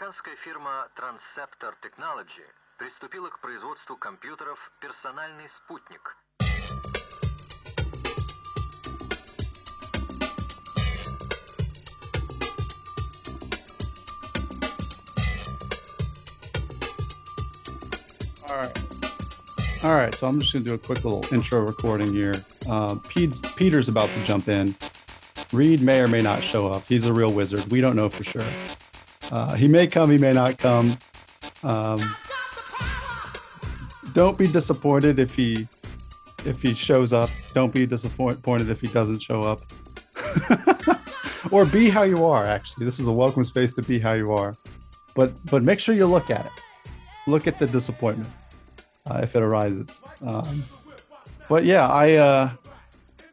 [0.00, 6.16] Американская фирма Transceptor Technology приступила к производству компьютеров «Персональный спутник».
[18.48, 19.84] All right.
[19.84, 22.42] All right, so I'm just going to do a quick little intro recording here.
[22.66, 24.74] Uh, Pete's, Peter's about to jump in.
[25.52, 26.84] Reed may or may not show up.
[26.88, 27.70] He's a real wizard.
[27.70, 28.50] We don't know for sure.
[29.31, 30.97] Uh, he may come, he may not come.
[31.63, 32.15] Um,
[34.13, 35.67] don't be disappointed if he
[36.45, 37.29] if he shows up.
[37.53, 39.61] Don't be disappointed if he doesn't show up.
[41.51, 42.45] or be how you are.
[42.45, 44.53] Actually, this is a welcome space to be how you are.
[45.15, 46.51] But but make sure you look at it.
[47.27, 48.29] Look at the disappointment
[49.09, 50.01] uh, if it arises.
[50.21, 50.63] Um,
[51.47, 52.15] but yeah, I.
[52.15, 52.51] Uh,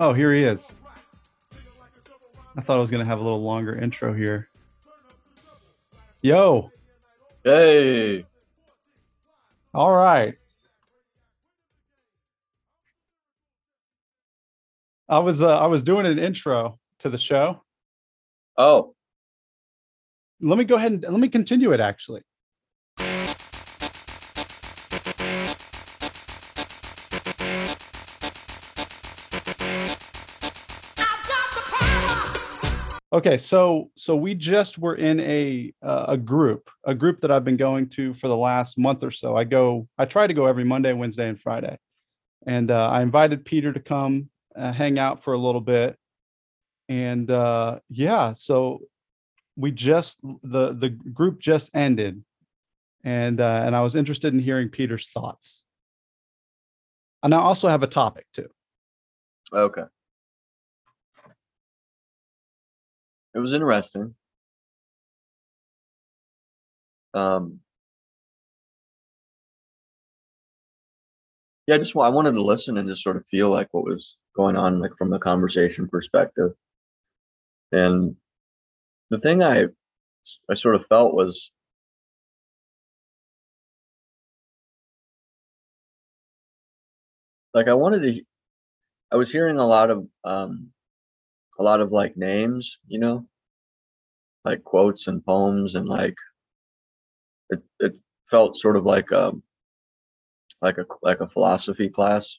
[0.00, 0.72] oh, here he is.
[2.56, 4.48] I thought I was gonna have a little longer intro here.
[6.20, 6.72] Yo.
[7.45, 8.27] Hey.
[9.72, 10.34] All right.
[15.08, 17.62] I was uh, I was doing an intro to the show.
[18.56, 18.94] Oh.
[20.41, 22.22] Let me go ahead and let me continue it actually.
[33.11, 37.45] Okay, so so we just were in a uh, a group, a group that I've
[37.45, 39.34] been going to for the last month or so.
[39.34, 41.79] I go, I try to go every Monday, Wednesday, and Friday,
[42.47, 45.97] and uh, I invited Peter to come uh, hang out for a little bit,
[46.91, 48.81] and uh, yeah, so
[49.56, 52.23] we just the the group just ended,
[53.05, 55.64] and uh, and I was interested in hearing Peter's thoughts,
[57.23, 58.51] and I also have a topic too.
[59.51, 59.84] Okay.
[63.39, 64.17] It was interesting.
[67.14, 67.61] Um,
[71.67, 74.17] yeah, I just I wanted to listen and just sort of feel like what was
[74.35, 76.52] going on, like from the conversation perspective.
[77.73, 78.17] And
[79.11, 79.67] the thing I
[80.51, 81.51] I sort of felt was
[87.55, 88.23] like I wanted to.
[89.12, 90.73] I was hearing a lot of um,
[91.58, 93.27] a lot of like names, you know,
[94.48, 96.17] like quotes and poems and like
[97.51, 97.95] it it
[98.31, 99.33] felt sort of like a
[100.63, 102.39] like a like a philosophy class.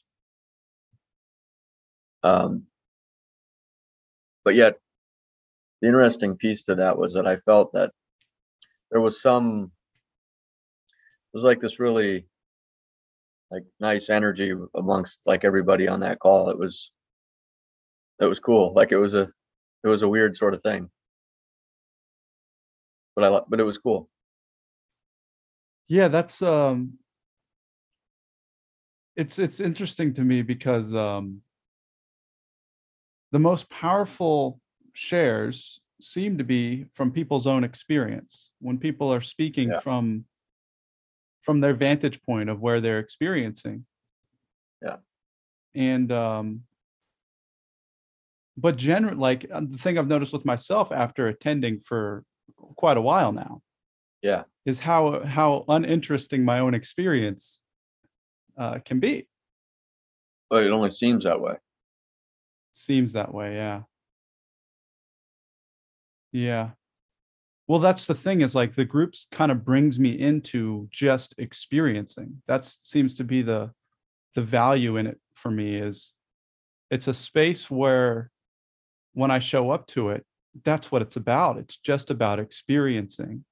[2.24, 2.64] Um
[4.44, 4.78] but yet
[5.80, 7.92] the interesting piece to that was that I felt that
[8.90, 9.70] there was some
[11.32, 12.26] it was like this really
[13.52, 16.50] like nice energy amongst like everybody on that call.
[16.50, 16.90] It was
[18.20, 18.72] it was cool.
[18.74, 19.30] Like it was a
[19.84, 20.90] it was a weird sort of thing.
[23.20, 24.08] But I but it was cool.
[25.88, 26.98] Yeah, that's um
[29.14, 31.42] it's it's interesting to me because um
[33.32, 34.60] the most powerful
[34.94, 39.80] shares seem to be from people's own experience when people are speaking Yeah.
[39.80, 40.24] from
[41.42, 43.84] from their vantage point of where they're experiencing
[44.82, 44.96] Yeah.
[45.74, 46.62] and um
[48.56, 52.24] but generally like uh, the thing i've noticed with myself after attending for
[52.76, 53.62] quite a while now
[54.22, 54.44] Yeah.
[54.66, 57.62] is how how uninteresting my own experience
[58.56, 59.28] uh, can be.
[60.50, 61.56] But it only seems that way.
[62.72, 63.82] Seems that way, yeah.
[66.32, 66.70] Yeah.
[67.66, 72.42] Well, that's the thing is like the groups kind of brings me into just experiencing.
[72.48, 73.72] That seems to be the
[74.34, 76.12] the value in it for me is
[76.90, 78.30] it's a space where
[79.12, 80.24] when I show up to it,
[80.64, 81.58] that's what it's about.
[81.58, 83.44] It's just about experiencing.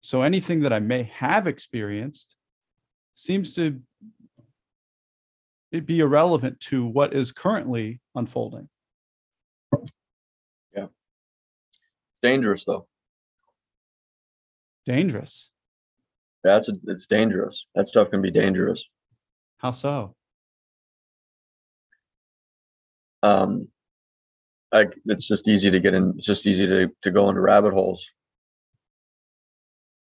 [0.00, 2.36] So anything that I may have experienced
[3.14, 3.80] seems to
[5.72, 8.68] it be irrelevant to what is currently unfolding.
[10.76, 10.86] Yeah.
[12.22, 12.86] Dangerous though.
[14.86, 15.50] Dangerous.
[16.44, 17.66] That's a, it's dangerous.
[17.74, 18.88] That stuff can be dangerous.
[19.58, 20.14] How so?
[23.22, 23.68] Um
[24.74, 27.72] like it's just easy to get in it's just easy to to go into rabbit
[27.72, 28.10] holes.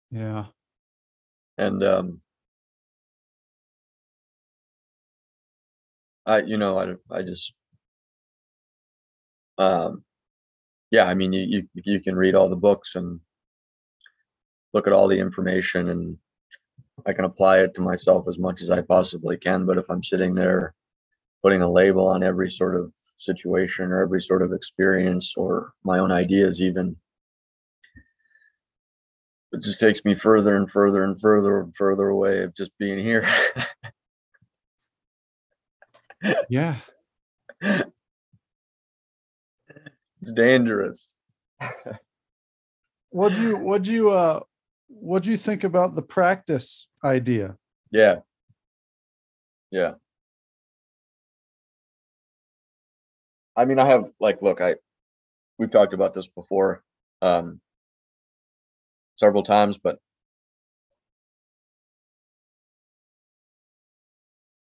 [0.09, 0.45] Yeah.
[1.57, 2.21] And um
[6.25, 7.53] I you know I I just
[9.57, 10.03] um
[10.89, 13.19] yeah, I mean you you you can read all the books and
[14.73, 16.17] look at all the information and
[17.05, 20.03] I can apply it to myself as much as I possibly can, but if I'm
[20.03, 20.73] sitting there
[21.43, 25.99] putting a label on every sort of situation or every sort of experience or my
[25.99, 26.95] own ideas even
[29.51, 32.99] it just takes me further and further and further and further away of just being
[32.99, 33.27] here.
[36.49, 36.77] Yeah.
[37.61, 37.83] it's
[40.35, 41.11] dangerous.
[43.09, 44.41] What do you what do you uh
[44.87, 47.55] what do you think about the practice idea?
[47.89, 48.19] Yeah.
[49.71, 49.93] Yeah.
[53.55, 54.75] I mean, I have like, look, I
[55.57, 56.83] we've talked about this before,
[57.21, 57.61] um,
[59.15, 59.97] several times, but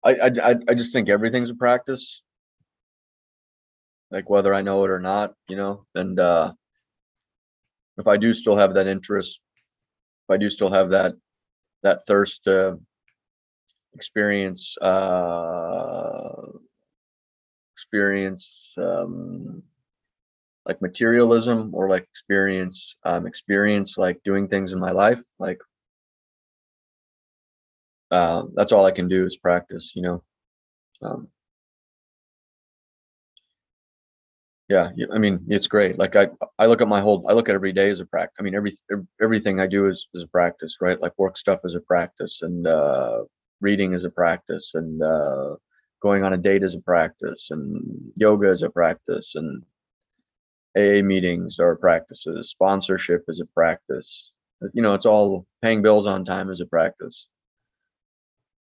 [0.04, 2.22] I, I, I just think everything's a practice.
[4.10, 6.52] Like whether I know it or not, you know, and uh,
[7.98, 9.40] if I do still have that interest,
[10.28, 11.14] if I do still have that
[11.82, 12.78] that thirst to
[13.94, 16.42] experience uh
[17.74, 19.62] experience um
[20.66, 25.60] like materialism or like experience um experience like doing things in my life like
[28.10, 30.22] uh that's all I can do is practice you know?
[31.02, 31.28] Um
[34.68, 36.28] yeah i mean it's great like I
[36.58, 38.54] I look at my whole I look at every day as a practice I mean
[38.54, 38.72] every
[39.22, 41.00] everything I do is is a practice right?
[41.00, 43.24] Like work stuff is a practice and uh
[43.60, 45.56] reading is a practice and uh
[46.04, 47.80] going on a date is a practice and
[48.16, 49.62] yoga is a practice and
[50.76, 54.30] AA meetings are practices sponsorship is a practice.
[54.74, 57.26] You know it's all paying bills on time is a practice.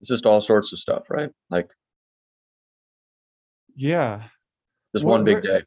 [0.00, 1.31] It's just all sorts of stuff right?
[1.50, 1.69] Like
[3.75, 4.29] Yeah.
[4.94, 5.65] just Where- one big where- day.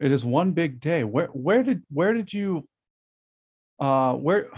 [0.00, 1.02] It is one big day.
[1.04, 2.68] Where where did where did you
[3.80, 4.50] uh where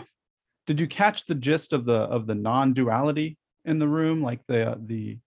[0.66, 4.22] did you catch the gist of the of the non-duality in the room?
[4.22, 5.18] Like the uh, the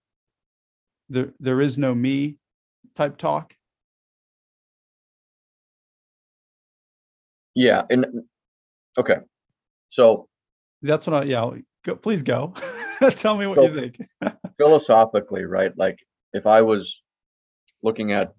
[1.10, 2.36] there there is no me
[2.96, 3.54] type talk?
[7.54, 8.06] yeah and
[8.96, 9.16] okay
[9.90, 10.28] so
[10.82, 11.50] That's what I yeah,
[11.84, 12.54] go, please go.
[13.16, 13.96] Tell me what So- you think.
[14.56, 15.72] philosophically, right?
[15.76, 15.98] Like
[16.32, 17.02] if I was
[17.82, 18.32] looking at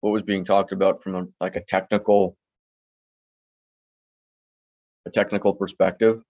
[0.00, 2.36] what was being talked about from a, like a technical
[5.06, 6.22] a technical perspective,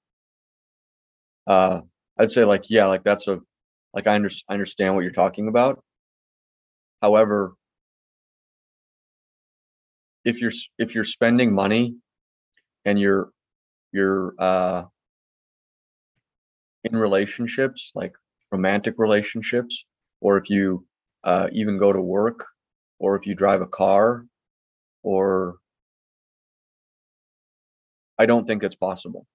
[1.47, 1.81] uh,
[2.19, 3.41] I'd say like yeah, like that's a
[3.97, 5.83] like I, under, I understand what you're talking about.
[7.03, 7.55] However,
[10.25, 11.97] if you're if you're spending money
[12.85, 13.31] and you're
[13.93, 14.85] you're uh,
[16.85, 18.13] in relationships like
[18.53, 19.87] romantic relationships,
[20.21, 20.85] or if you
[21.25, 22.45] uh, even go to work,
[22.99, 24.27] or if you drive a car,
[25.03, 25.57] or
[28.19, 29.27] I don't think it's possible.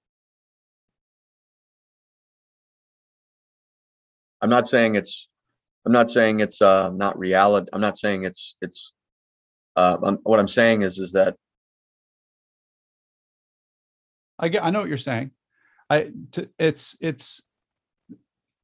[4.41, 5.27] I'm not saying it's,
[5.85, 7.69] I'm not saying it's uh, not reality.
[7.73, 8.93] I'm not saying it's it's.
[9.75, 11.35] Uh, I'm, what I'm saying is is that
[14.37, 15.31] I get I know what you're saying.
[15.89, 17.41] I t- it's it's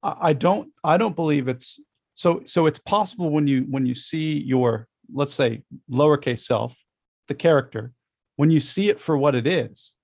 [0.04, 1.80] I I don't I don't believe it's
[2.14, 6.76] so so it's possible when you when you see your let's say lowercase self,
[7.28, 7.94] the character,
[8.36, 9.96] when you see it for what it is.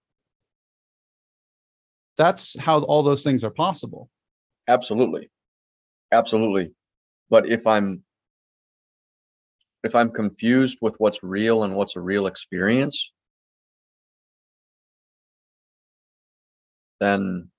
[2.17, 4.09] That's how all those things are possible.
[4.67, 5.31] Absolutely.
[6.13, 6.71] Absolutely.
[7.29, 8.03] But if I'm
[9.83, 13.11] if I'm confused with what's real and what's a real experience,
[17.01, 17.49] then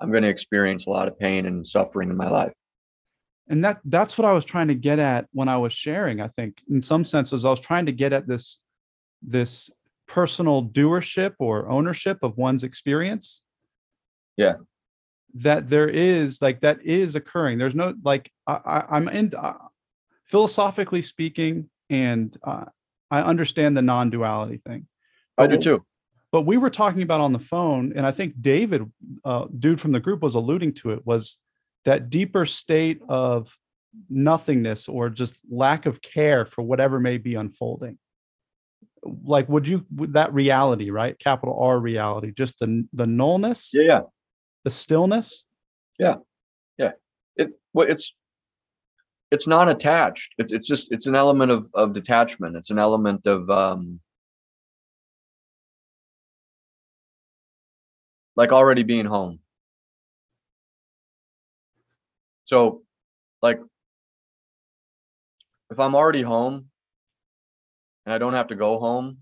[0.00, 2.52] I'm going to experience a lot of pain and suffering in my life.
[3.48, 6.28] and that that's what i was trying to get at when i was sharing i
[6.28, 8.58] think in some senses i was trying to get at this
[9.22, 9.68] this
[10.08, 13.42] personal doership or ownership of one's experience
[14.38, 14.56] Yeah.
[15.34, 17.58] That there is like that is occurring.
[17.58, 19.54] There's no like i, I i'm in uh,
[20.26, 22.64] philosophically speaking and uh,
[23.10, 24.86] i understand the non-duality thing.
[25.36, 25.84] I do too.
[26.30, 28.88] but we were talking about on the phone and i think david
[29.24, 31.38] uh, dude from the group was alluding to it was
[31.84, 33.56] that deeper state of
[34.08, 37.98] nothingness or just lack of care for whatever may be unfolding.
[39.02, 41.18] Like would you that reality right?
[41.18, 43.70] Capital r reality just the the nullness?
[43.72, 44.00] Yeah, yeah.
[44.64, 45.44] The stillness
[45.98, 46.16] Yeah.
[46.78, 46.92] Yeah.
[47.36, 48.14] It well, it's
[49.30, 50.34] it's non-attached.
[50.38, 52.56] It's it's just it's an element of of detachment.
[52.56, 54.00] It's an element of um
[58.36, 59.40] like already being home.
[62.44, 62.82] So
[63.42, 63.60] like
[65.70, 66.68] if I'm already home
[68.06, 69.18] and I don't have to go home,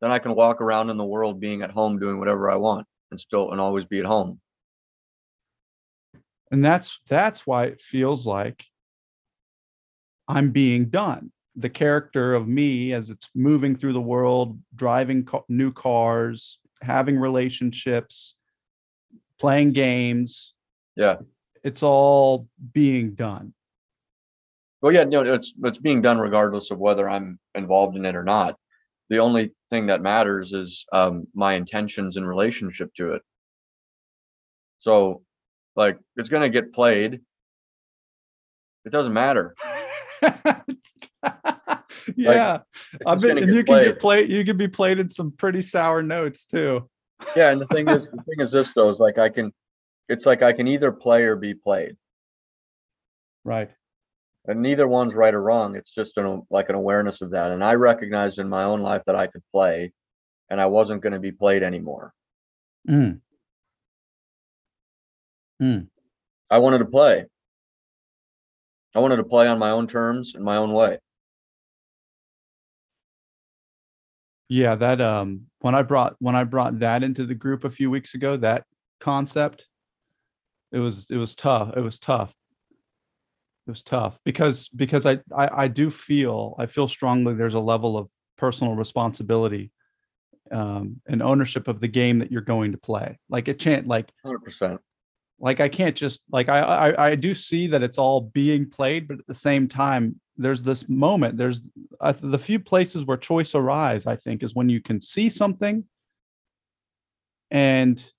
[0.00, 2.86] then I can walk around in the world being at home doing whatever I want
[3.10, 4.40] and still and always be at home.
[6.50, 8.64] and that's that's why it feels like
[10.28, 15.42] i'm being done the character of me as it's moving through the world, driving ca-
[15.48, 18.34] new cars, having relationships,
[19.40, 20.54] playing games.
[20.96, 21.16] Yeah.
[21.64, 23.54] It's all being done.
[24.82, 28.22] Well, yeah, no, it's it's being done regardless of whether I'm involved in it or
[28.22, 28.56] not.
[29.08, 33.22] The only thing that matters is um, my intentions in relationship to it.
[34.80, 35.22] So,
[35.76, 37.20] like, it's gonna get played.
[38.84, 39.54] It doesn't matter.
[42.16, 42.60] yeah.
[42.94, 44.98] It's I just bet gonna and get you can get played you can be played
[44.98, 46.88] in some pretty sour notes too.
[47.34, 49.52] Yeah, and the thing is, the thing is this though, is like I can,
[50.08, 51.96] it's like I can either play or be played,
[53.46, 53.70] Right.
[54.46, 55.76] And neither one's right or wrong.
[55.76, 59.02] It's just an like an awareness of that, and I recognized in my own life
[59.06, 59.92] that I could play,
[60.50, 62.12] and I wasn't going to be played anymore.
[65.60, 65.88] Mm.
[66.50, 67.26] I wanted to play.
[68.94, 70.98] I wanted to play on my own terms in my own way.
[74.48, 77.90] Yeah, that um when I brought when I brought that into the group a few
[77.90, 78.64] weeks ago, that
[79.00, 79.68] concept,
[80.72, 81.76] it was it was tough.
[81.76, 82.32] It was tough.
[83.66, 87.60] It was tough because because I I, I do feel I feel strongly there's a
[87.60, 88.08] level of
[88.38, 89.72] personal responsibility
[90.52, 93.18] um and ownership of the game that you're going to play.
[93.28, 94.80] Like it can't like Hundred percent.
[95.40, 99.08] like I can't just like I, I I do see that it's all being played,
[99.08, 101.36] but at the same time, there's this moment.
[101.36, 101.60] There's
[102.00, 104.06] uh, the few places where choice arise.
[104.06, 105.84] I think is when you can see something,
[107.50, 108.12] and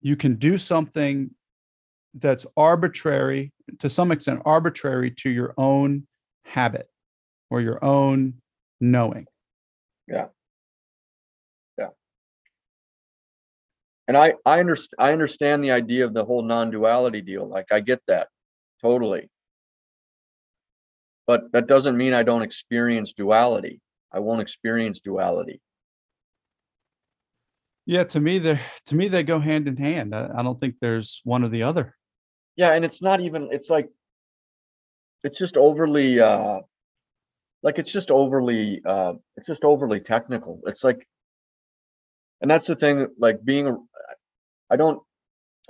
[0.00, 1.30] you can do something
[2.14, 6.06] that's arbitrary to some extent, arbitrary to your own
[6.44, 6.88] habit
[7.50, 8.34] or your own
[8.80, 9.26] knowing.
[10.06, 10.26] Yeah
[11.76, 11.88] yeah
[14.06, 17.46] and I I understand I understand the idea of the whole non-duality deal.
[17.46, 18.28] Like I get that
[18.82, 19.30] totally.
[21.26, 23.80] But that doesn't mean I don't experience duality.
[24.10, 25.60] I won't experience duality.
[27.84, 30.14] Yeah, to me, they to me they go hand in hand.
[30.14, 31.94] I, I don't think there's one or the other.
[32.58, 33.90] Yeah, and it's not even it's like
[35.24, 36.60] it's just overly uh
[37.62, 40.60] like it's just overly uh it's just overly technical.
[40.66, 41.06] It's like
[42.40, 43.86] and that's the thing like being
[44.70, 45.02] I don't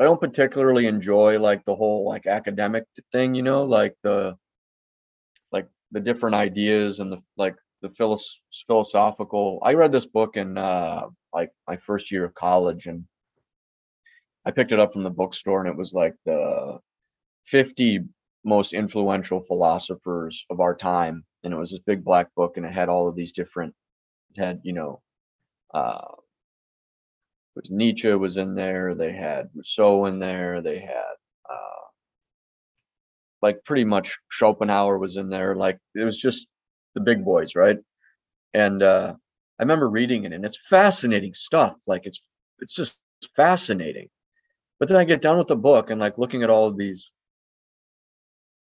[0.00, 4.36] I don't particularly enjoy like the whole like academic thing, you know, like the
[5.52, 9.58] like the different ideas and the like the philos- philosophical.
[9.62, 13.04] I read this book in uh like my first year of college and
[14.48, 16.78] I picked it up from the bookstore and it was like the
[17.44, 18.00] 50
[18.46, 21.26] most influential philosophers of our time.
[21.44, 23.74] And it was this big black book and it had all of these different
[24.36, 25.02] had you know
[25.74, 26.12] uh
[27.56, 31.14] it was Nietzsche was in there they had Rousseau in there they had
[31.50, 31.84] uh
[33.42, 36.48] like pretty much Schopenhauer was in there like it was just
[36.94, 37.78] the big boys right?
[38.54, 39.14] And uh
[39.58, 42.22] I remember reading it and it's fascinating stuff like it's
[42.60, 42.96] it's just
[43.36, 44.08] fascinating
[44.78, 47.10] but then I get done with the book and like looking at all of these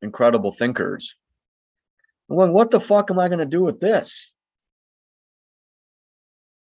[0.02, 1.16] incredible thinkers.
[2.30, 4.32] I'm going, what the fuck am I going to do with this?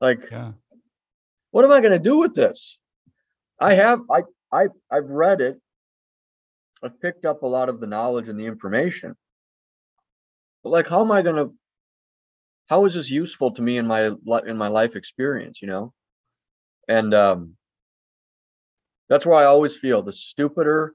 [0.01, 0.53] Like, Yeah.
[1.51, 2.79] what am I going to do with this?
[3.61, 5.61] I have, I, I, I've read it.
[6.83, 9.17] I've picked up a lot of the knowledge and the information.
[10.63, 11.55] But like, how am I going to,
[12.69, 14.13] how is this useful to me in my,
[14.47, 15.93] in my life experience, you know?
[16.89, 17.56] And, um,
[19.09, 20.95] that's why I always feel the stupider,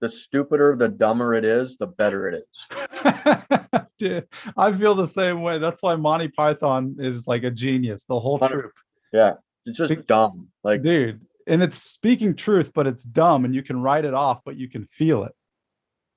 [0.00, 3.88] the stupider, the dumber it is, the better it is.
[3.98, 4.26] Dude,
[4.56, 5.58] I feel the same way.
[5.58, 8.04] That's why Monty Python is like a genius.
[8.08, 8.72] The whole troupe,
[9.12, 9.34] Yeah,
[9.66, 10.48] it's just dumb.
[10.64, 11.20] Like, dude.
[11.46, 14.68] And it's speaking truth, but it's dumb, and you can write it off, but you
[14.68, 15.32] can feel it.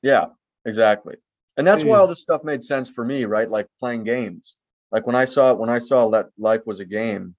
[0.01, 0.27] yeah,
[0.65, 1.17] exactly.
[1.57, 3.50] And that's why all this stuff made sense for me, right?
[3.50, 4.55] Like playing games.
[4.91, 7.36] Like when I saw when I saw that life was a game,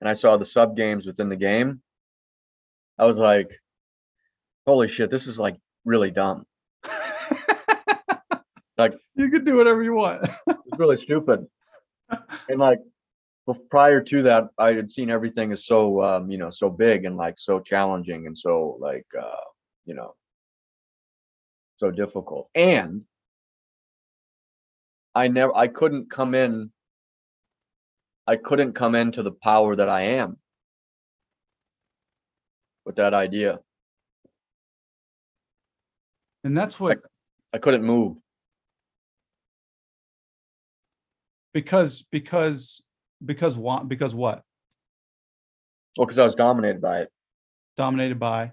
[0.00, 1.80] and I saw the sub games within the game,
[3.02, 3.50] I was like,
[4.64, 6.46] "Holy shit, this is like really dumb.
[8.78, 10.22] Like- you can do whatever you want.
[10.46, 11.44] It's really stupid."
[12.48, 12.78] And like
[13.70, 17.16] prior to that, I had seen everything as so um, you know so big and
[17.16, 19.46] like so challenging and so like uh,
[19.84, 20.14] you know
[21.78, 22.50] so difficult.
[22.54, 23.02] And
[25.16, 26.70] I never I couldn't come in
[28.28, 30.38] I couldn't come into the power that I am
[32.84, 33.58] with that idea.
[36.44, 36.98] and that's what
[37.52, 38.16] I couldn't move.
[41.54, 42.82] because because
[43.24, 44.42] because what because what
[45.96, 47.10] Well, because I was dominated by it.
[47.76, 48.52] dominated by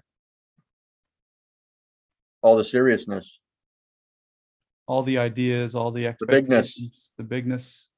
[2.42, 3.38] All the seriousness.
[4.86, 6.66] all the ideas, all the The bigness.
[6.68, 7.88] expectations, the bigness.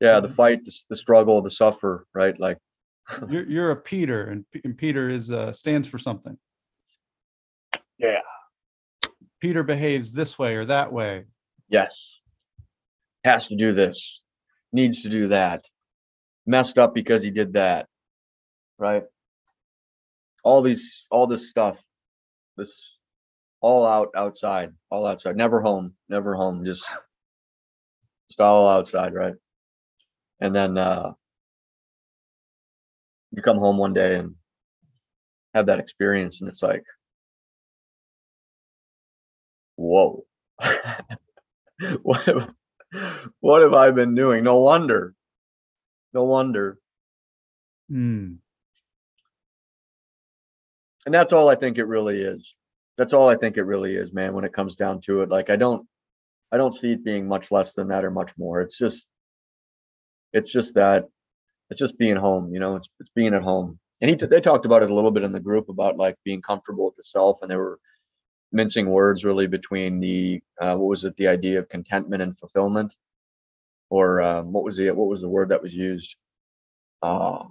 [0.00, 2.38] Yeah, the fight, the, s- the struggle, the suffer, right?
[2.38, 2.58] Like,
[3.28, 6.38] You're you're a Peter, and, P- and Peter is uh, stands for something.
[7.98, 8.20] Yeah.
[9.40, 11.24] Peter behaves this way or that way.
[11.68, 12.20] yes,
[13.24, 14.22] has to do this,
[14.72, 15.64] needs to do that,
[16.46, 17.86] messed up because he did that,
[18.78, 19.04] right?
[20.44, 21.82] All these, all this stuff,
[22.56, 22.96] this,
[23.60, 26.84] all out outside, all outside, never home, never home, just,
[28.28, 29.34] just all outside, right?
[30.40, 31.12] And then, uh,
[33.32, 34.34] you come home one day and
[35.54, 36.84] have that experience, and it's like,
[39.76, 40.24] whoa.
[42.02, 42.50] what have,
[43.40, 44.44] what have I been doing?
[44.44, 45.14] No wonder.
[46.14, 46.78] No wonder.
[47.88, 48.34] Hmm.
[51.04, 52.54] And that's all I think it really is.
[52.96, 55.28] That's all I think it really is, man, when it comes down to it.
[55.28, 55.86] Like I don't
[56.52, 58.60] I don't see it being much less than that or much more.
[58.60, 59.08] It's just
[60.32, 61.08] it's just that
[61.72, 63.80] it's just being home, you know, it's it's being at home.
[64.00, 66.16] And he t- they talked about it a little bit in the group about like
[66.24, 67.80] being comfortable with the self and they were
[68.52, 72.94] mincing words really between the uh, what was it the idea of contentment and fulfillment?
[73.90, 76.16] Or um, what was the what was the word that was used?
[77.02, 77.44] Uh,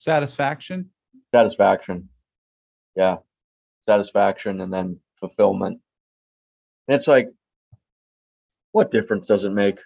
[0.00, 0.90] Satisfaction.
[1.34, 2.08] satisfaction.
[2.96, 3.18] Yeah.
[3.82, 5.80] Satisfaction and then fulfillment.
[6.88, 7.28] And it's like
[8.72, 9.78] what difference does it make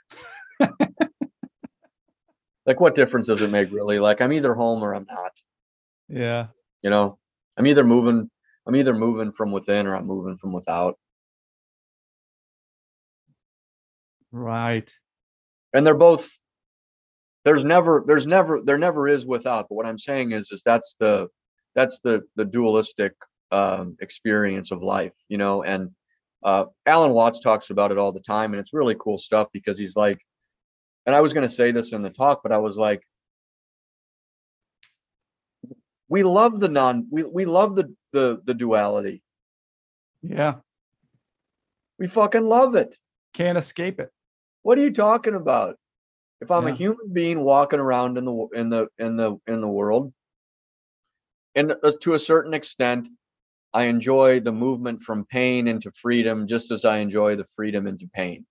[2.67, 3.99] like what difference does it make really?
[3.99, 5.33] Like i'm either home or i'm not.
[6.09, 6.49] Yeah.
[6.83, 7.19] you know?
[7.57, 8.31] I'm either moving
[8.67, 10.99] i'm either moving from within or i'm moving from without.
[14.33, 14.88] Right.
[15.73, 16.31] and they're both
[17.45, 20.95] there's never there's never there never is without but what i'm saying is is that's
[21.00, 21.29] the
[21.75, 23.14] that's the the dualistic
[23.50, 25.62] um experience of life you know?
[25.64, 25.90] And
[26.45, 29.79] uh alan watts talks about it all the time and it's really cool stuff because
[29.79, 30.21] he's like
[31.07, 33.02] and i was going to say this in the talk but i was like
[36.09, 39.23] we love the non we, we love the the the duality
[40.23, 40.54] Yeah.
[41.99, 42.97] we fucking love it
[43.34, 44.10] Can't escape it.
[44.63, 45.76] What are you talking about?
[46.41, 49.69] If I'm a human being walking around in the in the in the in the
[49.69, 50.13] world,
[51.54, 53.08] and uh, to a certain extent,
[53.73, 58.06] I enjoy the movement from pain into freedom, just as I enjoy the freedom into
[58.13, 58.47] pain,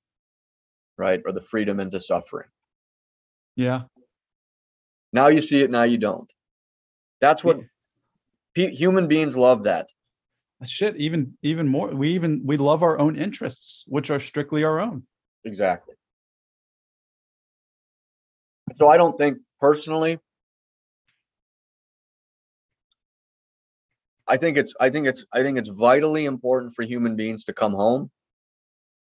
[0.99, 2.49] right, or the freedom into suffering.
[3.55, 3.83] Yeah.
[5.13, 6.29] Now you see it, now you don't.
[7.21, 7.59] That's what
[8.55, 8.69] Yeah.
[8.69, 9.63] human beings love.
[9.63, 9.87] That
[10.65, 10.97] Shit.
[10.97, 11.89] Even even more.
[11.89, 15.03] We even we love our own interests, which are strictly our own.
[15.45, 15.95] exactly.
[18.77, 20.19] So I don't think personally.
[24.27, 27.53] I think it's I think it's I think it's vitally important for human beings to
[27.53, 28.11] come home.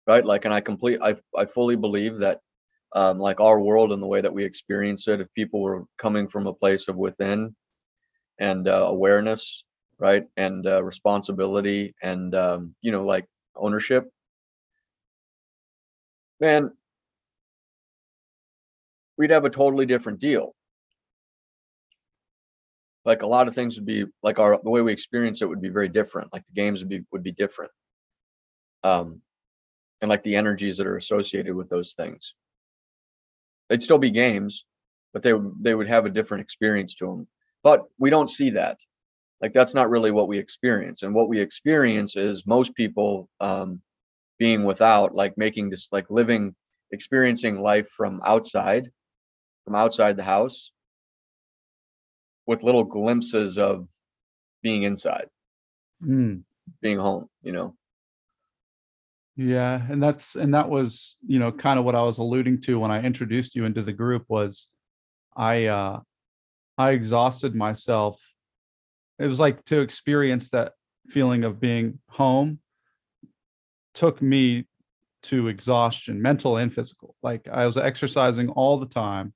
[0.08, 0.26] Right?
[0.26, 2.42] Like and I complete I I fully believe that
[2.94, 6.28] um like our world and the way that we experience it if people were coming
[6.28, 7.56] from a place of within
[8.40, 9.66] and uh, awareness,
[10.00, 10.26] right?
[10.38, 14.10] And uh, responsibility and um you know like ownership.
[16.40, 16.72] Man,
[19.18, 20.56] we'd have a totally different deal.
[23.06, 25.62] Like a lot of things would be like our the way we experience it would
[25.62, 26.34] be very different.
[26.34, 27.72] Like the games would be would be different.
[28.84, 29.22] Um
[30.06, 32.36] and like the energies that are associated with those things.
[33.70, 34.64] They'd still be games,
[35.14, 37.28] but they would they would have a different experience to them.
[37.64, 38.78] But we don't see that.
[39.42, 41.02] Like that's not really what we experience.
[41.02, 43.82] And what we experience is most people um
[44.38, 46.54] being without, like making this like living
[46.92, 48.92] experiencing life from outside
[49.64, 50.72] from outside the house
[52.46, 53.88] with little glimpses of
[54.62, 55.30] being inside,
[56.04, 56.44] Mm.
[56.80, 57.76] being home, you know.
[59.38, 62.80] Yeah, and that's and that was, you know, kind of what I was alluding to
[62.80, 64.70] when I introduced you into the group was
[65.36, 66.00] I uh
[66.78, 68.20] I exhausted myself.
[69.20, 70.74] It was like to experience that
[71.10, 72.60] feeling of being home
[73.94, 74.66] took me
[75.24, 77.16] to exhaustion, mental and physical.
[77.24, 79.34] Like I was exercising all the time,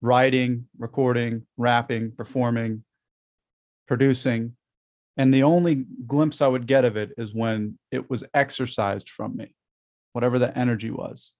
[0.00, 2.84] writing, recording, rapping, performing,
[3.86, 4.55] producing.
[5.16, 9.36] And the only glimpse I would get of it is when it was exercised from
[9.36, 9.54] me,
[10.12, 11.32] whatever the energy was.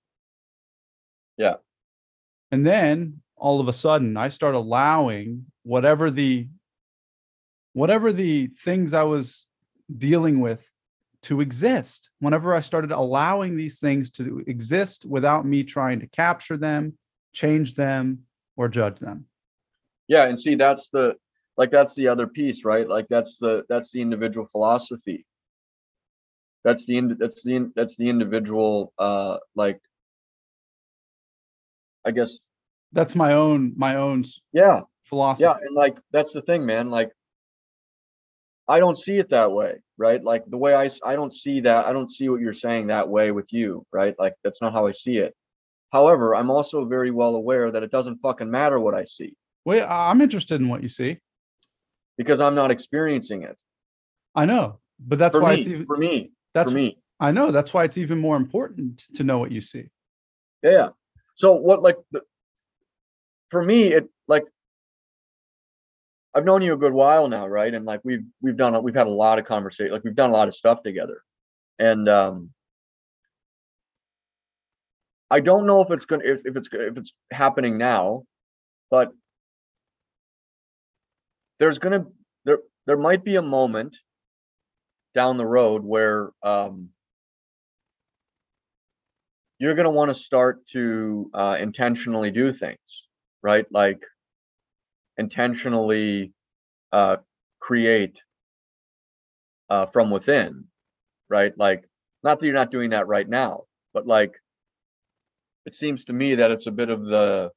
[1.37, 1.57] Yeah.
[2.51, 6.49] And then all of a sudden I start allowing whatever the
[7.75, 9.47] whatever the things I was
[9.99, 10.67] dealing with
[11.25, 12.09] to exist.
[12.21, 16.97] Whenever I started allowing these things to exist without me trying to capture them,
[17.35, 18.21] change them,
[18.57, 19.27] or judge them.
[20.09, 21.17] Yeah, and see that's the
[21.57, 22.89] like that's the other piece, right?
[22.89, 25.25] Like that's the that's the individual philosophy.
[26.65, 29.81] that's the that's the that's the individual uh like
[32.05, 32.39] I guess
[32.93, 35.45] That's my own my own yeah philosophy.
[35.45, 37.11] yeah and like that's the thing man like
[38.69, 41.87] I don't see it that way right like the way i i don't see that
[41.87, 44.87] I don't see what you're saying that way with you right like that's not how
[44.87, 45.33] I see it
[45.93, 49.33] however I'm also very well aware that it doesn't fucking matter what I see
[49.65, 51.19] Wait, I'm interested in what you see.
[52.17, 53.59] Because I'm not experiencing it
[54.35, 57.33] I know, but that's for why me it's even for me that's for me I
[57.33, 59.89] know that's why it's even more important to know what you see.
[60.63, 60.91] Yeah.
[61.35, 62.23] So what like the,
[63.51, 64.45] for me it like
[66.35, 67.73] I've known you a good while now, right?
[67.73, 70.35] And like we've we've done we've had a lot of conversation, like we've done a
[70.35, 71.23] lot of stuff together.
[71.79, 72.51] And um
[75.31, 78.25] I don't know if it's gonna if, if it's if it's happening now,
[78.91, 79.11] but
[81.59, 82.07] there's gonna
[82.45, 83.97] there there might be a moment
[85.15, 86.91] down the road where um
[89.59, 93.07] you're going to want to start to uh, intentionally do things,
[93.43, 93.67] right?
[93.71, 94.03] Like
[95.17, 96.33] intentionally
[96.93, 97.17] uh,
[97.61, 98.19] create
[99.71, 100.65] uh, from within,
[101.29, 101.53] right?
[101.57, 101.85] Like,
[102.23, 103.63] not that you're not doing that right now,
[103.95, 104.35] but like,
[105.65, 107.51] it seems to me that it's a bit of the,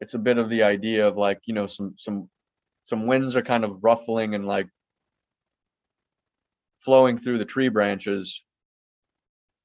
[0.00, 2.28] it's a bit of the idea of like, you know, some some
[2.88, 4.66] some winds are kind of ruffling and like
[6.78, 8.42] flowing through the tree branches.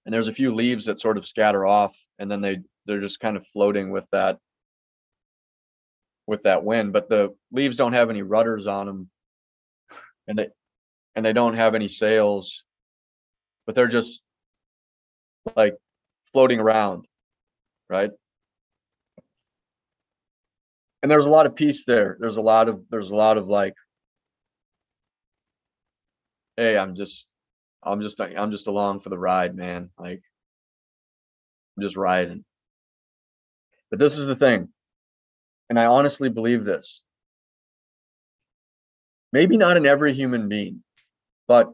[0.05, 3.21] And there's a few leaves that sort of scatter off and then they they're just
[3.21, 4.39] kind of floating with that
[6.27, 9.09] with that wind but the leaves don't have any rudders on them
[10.27, 10.47] and they
[11.15, 12.63] and they don't have any sails
[13.65, 14.21] but they're just
[15.55, 15.77] like
[16.33, 17.05] floating around
[17.89, 18.11] right
[21.03, 23.47] and there's a lot of peace there there's a lot of there's a lot of
[23.47, 23.75] like
[26.57, 27.27] hey i'm just
[27.85, 29.89] I'm just I'm just along for the ride, man.
[29.99, 30.21] Like
[31.77, 32.45] I'm just riding.
[33.89, 34.69] But this is the thing.
[35.69, 37.01] And I honestly believe this.
[39.31, 40.83] Maybe not in every human being,
[41.47, 41.73] but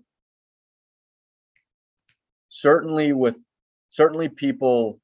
[2.49, 3.35] certainly with
[3.89, 4.99] certainly people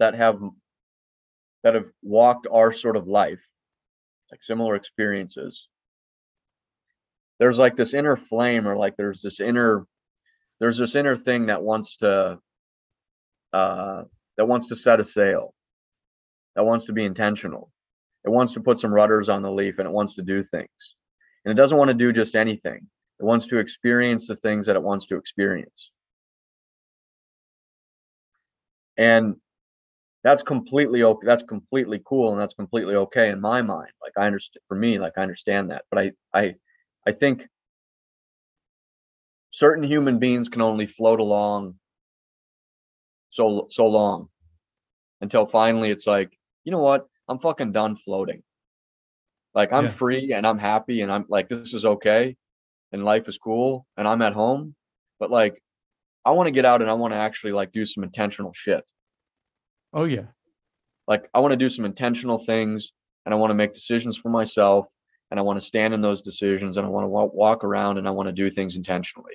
[0.00, 0.40] that have
[1.64, 3.40] that have walked our sort of life,
[4.30, 5.68] like similar experiences.
[7.38, 9.86] There's like this inner flame or like there's this inner
[10.60, 12.38] there's this inner thing that wants to
[13.52, 14.04] uh
[14.36, 15.54] that wants to set a sail
[16.58, 17.70] that wants to be intentional.
[18.24, 20.96] It wants to put some rudders on the leaf and it wants to do things.
[21.44, 22.88] And it doesn't want to do just anything.
[23.20, 25.92] It wants to experience the things that it wants to experience.
[28.96, 29.36] And
[30.24, 33.90] that's completely okay that's completely cool and that's completely okay in my mind.
[34.02, 36.54] Like i understand for me like i understand that but i i
[37.06, 37.46] i think
[39.50, 41.74] certain human beings can only float along
[43.30, 44.28] so so long
[45.20, 47.06] until finally it's like you know what?
[47.28, 48.42] I'm fucking done floating.
[49.54, 49.90] Like i'm Yeah.
[49.90, 52.36] free and i'm happy and i'm like this is okay
[52.92, 54.74] and life is cool and i'm at home
[55.18, 55.62] but like
[56.24, 58.84] i want to get out and i want to actually like do some intentional shit
[59.92, 60.26] Oh yeah.
[61.06, 62.92] like i want to do some intentional things
[63.24, 64.86] and i want to make decisions for myself
[65.30, 68.06] and i want to stand in those decisions and i want to walk, around and
[68.06, 69.34] i want to do things intentionally.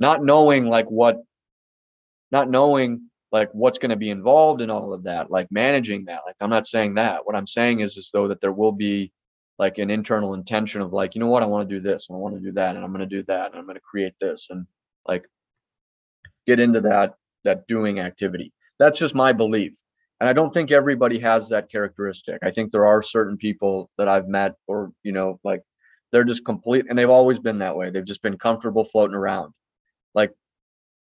[0.00, 1.18] Not knowing like what
[2.30, 6.20] not knowing like what's going to be involved in all of that like managing that.
[6.26, 7.24] Like i'm not saying that.
[7.24, 9.12] What i'm saying is as though that there will be
[9.58, 11.42] like an internal intention of like you know what?
[11.42, 13.16] I want to do this and i want to do that and i'm going to
[13.16, 14.66] do that and i'm going to create this and
[15.06, 15.24] like
[16.46, 18.52] get into that that doing activity
[18.82, 19.74] that's just my belief.
[20.20, 22.38] And i don't think everybody has that characteristic.
[22.42, 25.62] I think there are certain people that i've met or you know like
[26.10, 27.90] they're just complete and they've always been that way.
[27.90, 29.52] They've just been comfortable floating around.
[30.14, 30.32] Like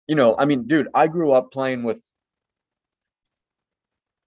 [0.07, 1.99] you know i mean dude i grew up playing with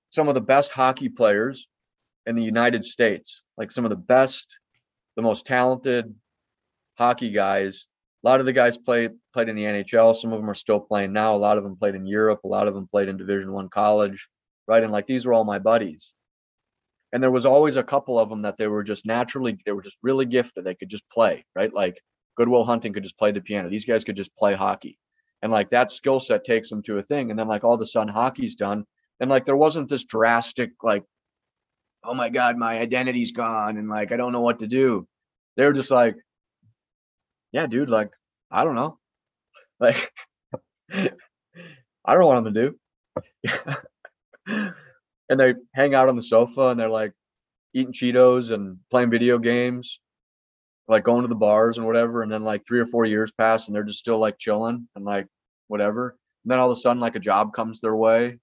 [0.09, 1.67] some of the best hockey players
[2.25, 3.43] in the united states.
[3.57, 4.57] Like some of the best
[5.15, 6.13] the most talented
[6.97, 7.85] hockey guys
[8.27, 11.13] lot of the guys played played in the nhl some of them are still playing
[11.13, 11.35] now.
[11.35, 12.41] A lot of them played in europe.
[12.43, 14.27] A lot of them played in division one college
[14.67, 14.83] right?
[14.83, 16.13] And like these were all my buddies.
[17.13, 19.81] And there was always a couple of them that they were just naturally they were
[19.81, 20.65] just really gifted.
[20.65, 21.73] They could just play right?
[21.73, 21.97] Like
[22.35, 23.69] goodwill hunting could just play the piano.
[23.69, 24.99] These guys could just play hockey.
[25.41, 27.29] And like that skill set takes them to a thing.
[27.29, 28.85] And then like all of a sudden hockey's done.
[29.19, 31.03] And like there wasn't this drastic like
[32.03, 35.07] oh my god my identity's gone and like i don't know what to do.
[35.55, 36.15] They were just like
[37.53, 38.11] yeah dude like
[38.51, 38.97] i don't know
[39.79, 40.11] like
[40.91, 41.09] i
[42.07, 42.79] don't know what i'm gonna do
[45.29, 47.13] and they hang out on the sofa and they're like
[47.73, 49.99] eating cheetos and playing video games
[50.87, 53.67] like going to the bars and whatever, and then like three or four years pass
[53.67, 55.27] and they're just still like chilling and like
[55.67, 56.15] whatever.
[56.43, 58.39] And then all of a sudden, like a job comes their way,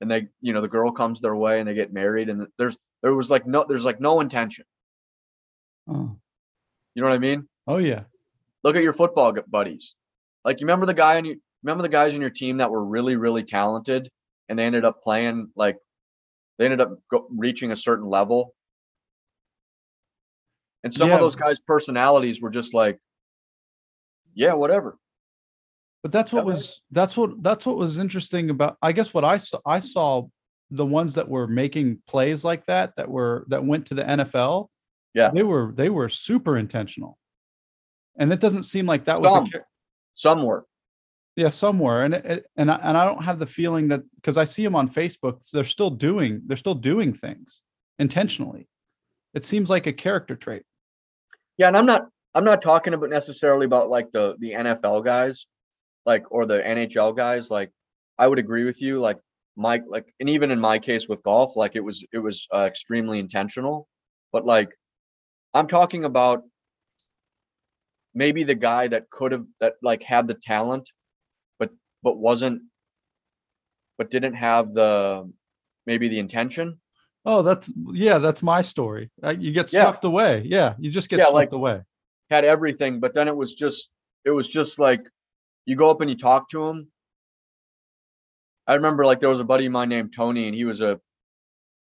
[0.00, 2.76] and they, you know, the girl comes their way and they get married, and there's
[3.02, 4.66] there was like no there's like no intention.
[5.88, 6.16] Oh,
[6.94, 7.48] You know what I mean?
[7.66, 8.04] oh yeah.
[8.64, 9.94] Look at your football buddies.
[10.44, 12.84] Like you remember the guy and you remember the guys in your team that were
[12.84, 14.10] really really talented
[14.48, 15.76] and they ended up playing like
[16.58, 18.54] they ended up go, reaching a certain level.
[20.82, 21.14] And some Yeah.
[21.14, 22.98] of those guys' personalities were just like,
[24.34, 24.98] yeah, whatever.
[26.02, 29.14] But that's what That was- was that's what that's what was interesting about I guess
[29.14, 30.28] what I saw I saw
[30.70, 34.68] the ones that were making plays like that that were that went to the NFL.
[35.14, 35.30] Yeah.
[35.30, 37.18] They were they were super intentional.
[38.18, 39.46] And it doesn't seem like that was Some.
[39.46, 39.66] a, char-
[40.14, 40.66] Some were.
[41.36, 44.44] yeah somewhere and it, and I, and I don't have the feeling that because I
[44.44, 47.62] see them on Facebook they're still doing they're still doing things
[47.98, 48.68] intentionally.
[49.34, 50.62] It seems like a character trait.
[51.58, 55.46] Yeah, and I'm not I'm not talking about necessarily about like the the NFL guys,
[56.06, 57.50] like or the NHL guys.
[57.50, 57.70] Like
[58.18, 59.00] I would agree with you.
[59.00, 59.18] Like
[59.56, 62.66] Mike, like and even in my case with golf, like it was it was uh,
[62.68, 63.88] extremely intentional.
[64.32, 64.70] But like
[65.52, 66.42] I'm talking about
[68.14, 70.90] maybe the guy that could have that like had the talent,
[71.58, 71.70] but
[72.02, 72.62] but wasn't,
[73.98, 75.30] but didn't have the
[75.86, 76.80] maybe the intention.
[77.26, 79.10] Oh, that's yeah, that's my story.
[79.22, 79.96] Uh, You get Yeah.
[80.02, 80.42] away.
[80.46, 81.82] Yeah, you just get Yeah, swept like- away.
[82.30, 83.90] had everything, but then it was just
[84.24, 85.02] it was just like
[85.66, 86.90] you go up and you talk to him.
[88.66, 91.00] I remember like there was a buddy of mine named Tony, and he was a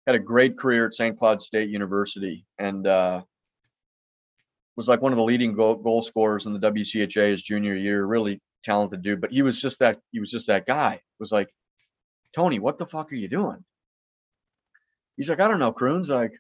[0.06, 1.18] had a great career at St.
[1.18, 3.24] Cloud State University, and uh,
[4.78, 8.06] was like one of the leading goal, goal scorers in the WCHA his junior year.
[8.06, 10.94] Really talented dude, but he was just that he was just that guy.
[10.94, 11.50] It was like,
[12.34, 13.64] Tony, what the fuck are you doing?
[15.18, 16.10] He's like, I don't know, Croons.
[16.10, 16.32] Like,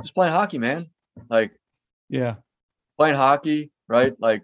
[0.00, 0.88] just playing hockey, man.
[1.28, 1.52] Like,
[2.08, 2.36] Yeah.
[2.98, 4.14] playing hockey, right?
[4.18, 4.42] Like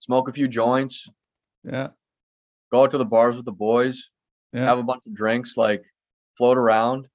[0.00, 1.08] smoke a few joints,
[1.64, 1.88] Yeah.
[2.72, 4.10] go out to the bars with the boys,
[4.52, 4.64] Yeah.
[4.64, 5.82] have a bunch of drinks, like
[6.36, 7.08] float around.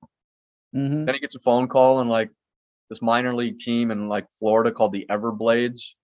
[0.75, 1.05] Mhm.
[1.05, 2.31] Then he gets a phone call and like
[2.89, 5.95] this minor league team in like Florida called the Everblades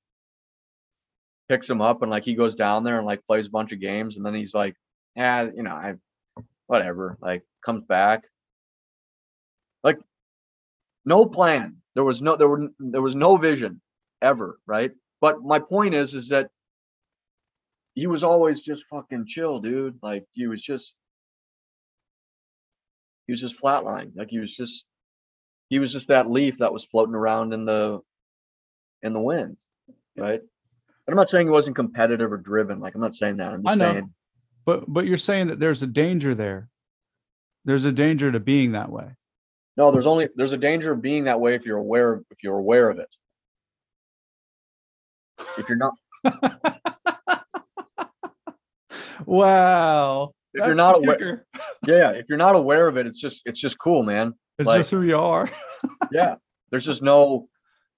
[1.51, 3.81] picks him up and like he goes down there and like plays a bunch of
[3.81, 4.73] games and then he's like,
[5.17, 5.95] yeah, you know, I
[6.67, 8.23] whatever, like comes back.
[9.83, 9.99] Like
[11.03, 11.77] no plan.
[11.93, 13.81] There was no there were there was no vision
[14.21, 14.91] ever, right?
[15.19, 16.49] But my point is is that
[17.95, 19.99] he was always just fucking chill, dude.
[20.01, 20.95] Like he was just
[23.27, 24.15] he was just flatlined.
[24.15, 24.85] Like he was just
[25.71, 28.01] he was just that leaf that was floating around in the
[29.01, 29.55] in the wind,
[30.17, 30.41] right?
[30.41, 30.49] And
[31.07, 32.79] I'm not saying he wasn't competitive or driven.
[32.81, 33.53] Like I'm not saying that.
[33.53, 33.93] I'm I just know.
[33.93, 34.13] saying
[34.65, 36.69] But but you're saying that there's a danger there.
[37.63, 39.15] There's a danger to being that way.
[39.77, 39.91] no.
[39.91, 42.57] There's only there's a danger of being that way if you're aware of, if you're
[42.59, 43.09] aware of it.
[45.57, 45.93] If you're not
[49.25, 50.33] wow.
[50.53, 51.45] If you're not aware-
[51.87, 54.33] yeah, if you're not aware of it, it's just it's just cool, man.
[54.59, 55.49] It's like- just who you are.
[56.11, 56.35] yeah
[56.69, 57.47] there's just no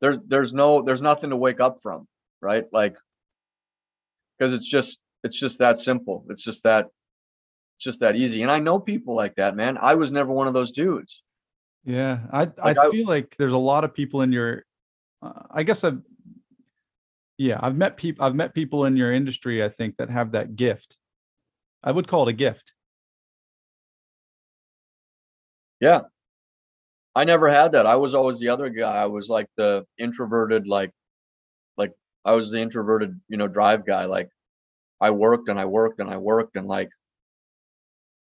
[0.02, 2.08] there's there's no there's nothing to wake up from
[2.42, 2.96] right like
[4.38, 6.88] because it's just it's just that simple it's just that
[7.76, 10.48] it's just that easy and i know people like that man i was never one
[10.48, 11.22] of those dudes
[11.86, 14.64] Yeah, I Like, I I- feel like there's a lot of people in your.
[15.22, 16.02] Uh, I guess I've.
[17.38, 18.24] Yeah, I've met people.
[18.26, 19.62] I've met people in your industry.
[19.64, 20.98] I think that have that gift.
[21.84, 22.74] I would call it a gift.
[25.80, 26.02] yeah
[27.16, 30.66] i never had that i was always the other guy i was like the introverted
[30.66, 30.92] like
[31.78, 31.92] like
[32.24, 34.30] i was the introverted you know drive guy like
[35.02, 36.90] i worked and i worked and i worked and like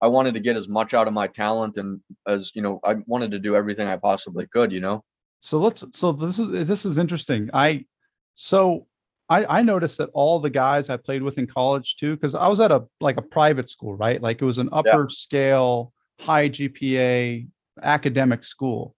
[0.01, 2.95] i wanted to get as much out of my talent and as you know i
[3.07, 5.05] wanted to do everything i possibly could you know
[5.41, 5.85] So let's.
[5.93, 7.51] So this is this is interesting.
[7.53, 7.87] I
[8.35, 8.87] so
[9.31, 12.49] I I noticed that all the guys I played with in college too, because I
[12.49, 14.21] was at a like a private school, right?
[14.21, 17.47] Like it was an upper scale, high GPA
[17.83, 18.95] academic school.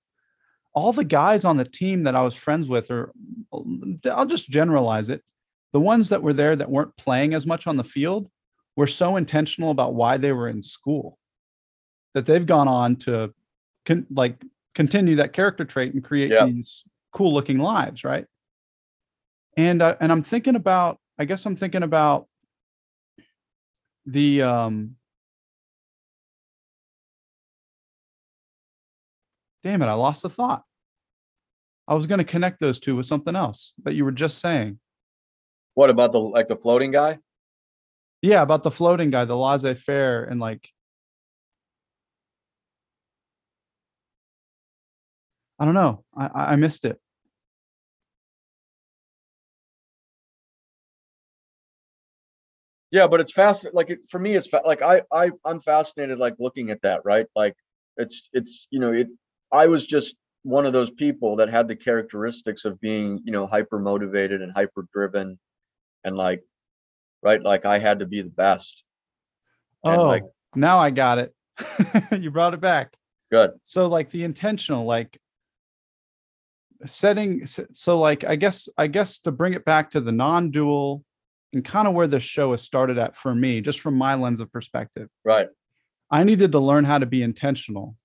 [0.74, 3.12] All the guys on the team that I was friends with, or
[4.10, 5.22] I'll just generalize it,
[5.72, 8.30] the ones that were there that weren't playing as much on the field
[8.74, 11.18] were so intentional about why they were in school
[12.14, 13.34] that they've gone on to
[13.84, 14.42] con- like
[14.74, 16.46] continue that character trait and create Yeah.
[16.46, 18.24] these cool looking lives right
[19.56, 22.26] and uh, and i'm thinking about i guess i'm thinking about
[24.06, 24.96] the um
[29.62, 30.64] damn it i lost the thought.
[31.88, 34.78] I was going to connect those two with something else that you were just saying.
[35.74, 37.18] What about the like the floating guy?
[38.22, 40.68] yeah about the floating guy the laissez-faire and like
[45.58, 46.98] i don't know i i I missed it
[52.92, 53.66] Yeah, but it's fast.
[53.72, 57.00] Like it, for me, it's fa- like I I I'm fascinated like looking at that.
[57.04, 57.56] Right, like
[57.96, 59.08] it's it's you know it.
[59.50, 63.46] I was just one of those people that had the characteristics of being you know
[63.46, 65.38] hyper motivated and hyper driven,
[66.04, 66.42] and like
[67.22, 68.84] right, like I had to be the best.
[69.84, 70.24] And, Oh, like-
[70.54, 71.34] now I got it.
[72.20, 72.94] you brought it back.
[73.30, 73.52] Good.
[73.62, 75.18] So like the intentional, like
[76.84, 77.46] setting.
[77.46, 81.04] So like I guess I guess to bring it back to the non-dual
[81.52, 84.40] and kind of where the show has started at for me, just from my lens
[84.40, 85.08] of perspective.
[85.24, 85.48] Right.
[86.10, 87.96] I needed to learn how to be intentional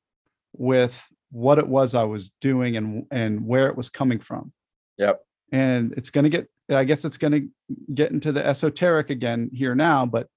[0.53, 4.53] with what it was I was doing and and where it was coming from.
[4.97, 5.21] Yep.
[5.51, 7.47] And it's going to get I guess it's going to
[7.93, 10.27] get into the esoteric again here now, but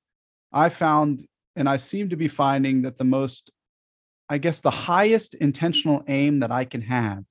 [0.53, 3.51] I found and I seem to be finding that the most
[4.29, 7.25] I guess the highest intentional aim that I can have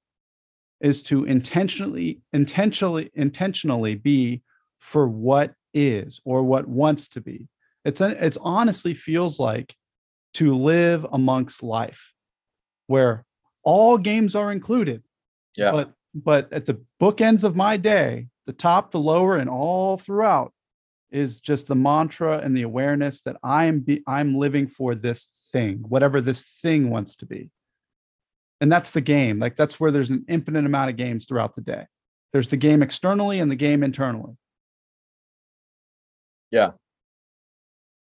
[0.81, 4.41] is to intentionally intentionally intentionally be
[4.79, 7.47] for what is or what wants to be.
[7.85, 9.75] It's a, it's honestly feels like
[10.35, 12.13] to live amongst life
[12.87, 13.25] where
[13.63, 15.03] all games are included.
[15.55, 15.71] Yeah.
[15.71, 20.53] But but at the bookends of my day, the top, the lower, and all throughout
[21.11, 25.83] is just the mantra and the awareness that I'm be, I'm living for this thing,
[25.87, 27.51] whatever this thing wants to be.
[28.61, 29.39] And that's the game.
[29.39, 31.85] Like that's where there's an infinite amount of games throughout the day.
[32.33, 34.35] There's the game externally and the game internally.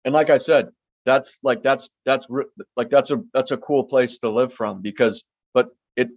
[0.06, 0.70] And like i said
[1.06, 2.28] that's like that's that's
[2.76, 5.24] like that's a that's a cool place to live from because
[5.54, 6.10] but it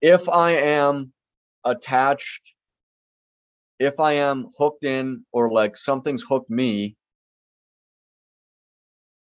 [0.00, 1.12] if i am
[1.64, 2.54] attached
[3.78, 6.96] if i am hooked in or like something's hooked me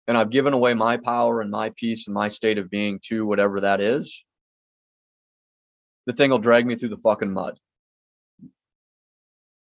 [0.08, 3.26] and i've given away my power and my peace and my state of being to
[3.26, 4.24] whatever that is
[6.06, 7.58] the thing will drag me through the fucking mud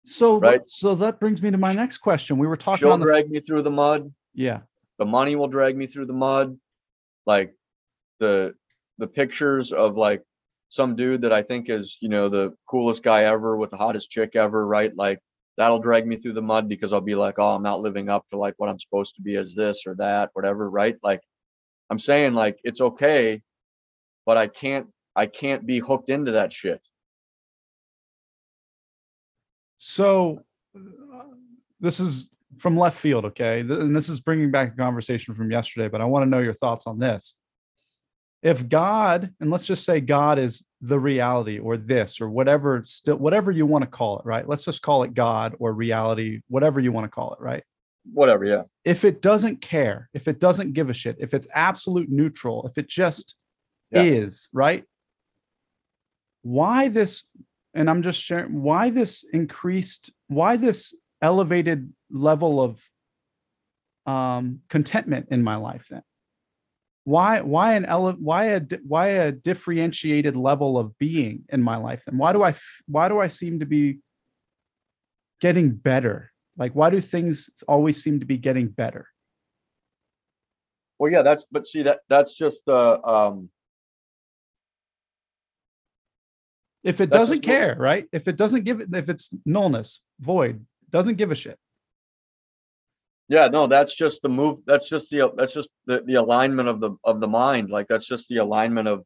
[0.04, 0.62] So Right.
[0.62, 2.38] that- so that brings me to my next question.
[2.38, 4.62] We were talking she'll on the drag me through the mud yeah.
[4.98, 6.58] the money will drag me through the mud
[7.26, 7.56] like
[8.20, 8.56] the
[8.98, 10.24] the pictures of like
[10.70, 14.10] some dude that i think is you know the coolest guy ever with the hottest
[14.10, 15.20] chick ever right like
[15.58, 18.26] that'll drag me through the mud because i'll be like oh i'm not living up
[18.28, 21.22] to like what i'm supposed to be as this or that whatever right like
[21.90, 23.42] i'm saying like it's okay
[24.26, 26.82] but i can't i can't be hooked into that shit
[29.84, 30.44] So
[30.78, 31.24] uh,
[31.80, 33.64] this is from left field, okay?
[33.64, 36.38] Th- And this is bringing back a conversation from yesterday, but I want to know
[36.38, 37.36] your thoughts on this.
[38.44, 43.16] If God, and let's just say God is the reality or this or whatever still
[43.18, 44.48] whatever you want to call it, right?
[44.48, 47.64] Let's just call it God or reality, whatever you want to call it, right?
[48.14, 52.10] whatever yeah If it doesn't care, if it doesn't give a shit, if it's absolute
[52.10, 53.36] neutral, if it just
[53.90, 54.04] Yeah.
[54.04, 54.84] is, right?
[56.44, 57.24] Why this
[57.74, 62.82] and I'm just sharing why this increased, why this elevated level of
[64.06, 66.04] um contentment in my life then?
[67.04, 72.04] Why why an ele- why a why a differentiated level of being in my life
[72.06, 72.18] then?
[72.18, 72.56] Why do I
[72.88, 74.00] why do I seem to be
[75.40, 76.32] getting better?
[76.58, 79.08] Like why do things always seem to be getting better?
[81.02, 83.50] well yeah that's but see that that's just the um
[86.84, 88.06] if it That's doesn't care, right?
[88.12, 91.58] If it doesn't give it, if it's nullness, void, doesn't give a shit.
[93.28, 94.60] Yeah, no, that's just the move.
[94.66, 97.70] That's just the that's just the the alignment of the of the mind.
[97.70, 99.04] Like that's just the alignment of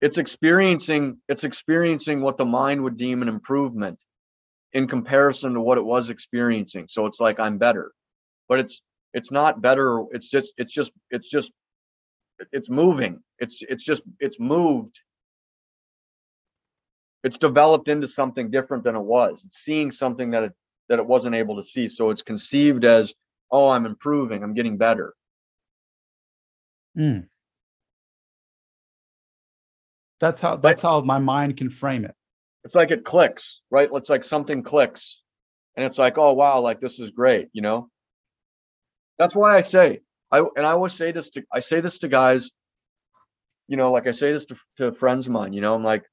[0.00, 3.98] it's experiencing it's experiencing what the mind would deem an improvement
[4.72, 6.86] in comparison to what it was experiencing.
[6.88, 7.92] So it's like I'm better.
[8.48, 8.82] But it's
[9.14, 10.04] it's not better.
[10.12, 11.50] It's just it's just it's just
[12.52, 13.22] it's moving.
[13.38, 15.00] It's it's just it's moved
[17.24, 19.42] it's developed into something different than it was.
[19.46, 20.52] It's seeing something that it
[20.88, 21.88] that it wasn't able to see.
[21.88, 23.14] So it's conceived as,
[23.50, 25.14] oh, I'm improving, I'm getting better.
[26.96, 27.20] Hmm.
[30.20, 32.14] That's how that's how my mind can frame it.
[32.64, 33.88] It's like it clicks, right?
[33.92, 35.22] It's like something clicks.
[35.76, 37.88] And it's like, oh wow, like this is great, you know?
[39.18, 40.00] That's why I say,
[40.32, 42.50] I and I always say this to I say this to guys,
[43.68, 46.04] you know, like I say this to, to friends of mine, you know, I'm like,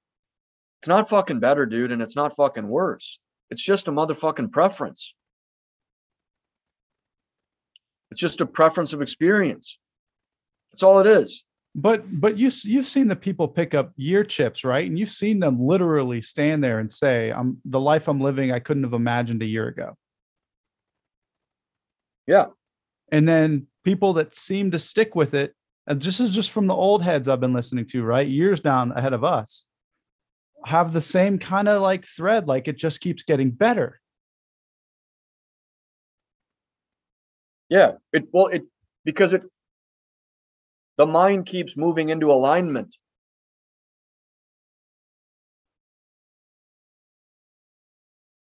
[0.81, 3.19] it's not fucking better, dude, and it's not fucking worse.
[3.49, 5.15] It's just a motherfucking preference.
[8.11, 9.79] It's just a preference of experience.
[10.71, 11.43] That's all it is.
[11.75, 14.87] But but you you've seen the people pick up year chips, right?
[14.87, 18.51] And you've seen them literally stand there and say, "I'm the life I'm living.
[18.51, 19.95] I couldn't have imagined a year ago."
[22.27, 22.47] Yeah.
[23.11, 25.55] And then people that seem to stick with it,
[25.87, 28.27] and this is just from the old heads I've been listening to, right?
[28.27, 29.65] Years down ahead of us.
[30.65, 33.99] have the same kind of like thread, like it just keeps getting better.
[37.69, 38.63] Yeah, it well it
[39.05, 39.43] because it
[40.97, 42.95] the mind keeps moving into alignment.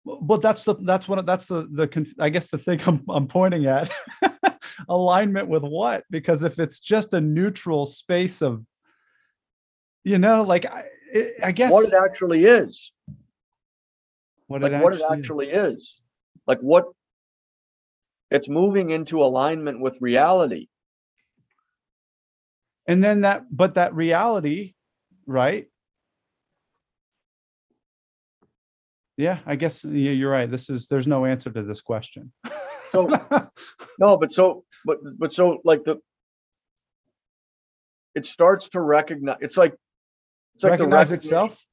[0.05, 3.05] Well, But that's the that's one of that's the the I guess the thing I'm
[3.09, 3.91] I'm pointing at.
[4.89, 6.05] Alignment with what?
[6.11, 8.64] Because if it's just a neutral space of,
[10.05, 12.93] you know, like I, I- I guess What it actually is.
[14.47, 16.01] what Like what it actually is.
[16.47, 16.87] Like what
[18.31, 20.68] it's moving into alignment with reality.
[22.87, 24.75] and then that but that reality
[25.27, 25.66] right
[29.16, 32.33] yeah i guess yeah, you're right this is there's no answer to this question
[32.93, 33.09] So
[33.99, 35.99] no, but so but but so like the
[38.14, 39.74] it starts to recognize it's like
[40.55, 41.16] it's like the recognize recognition-
[41.47, 41.64] itself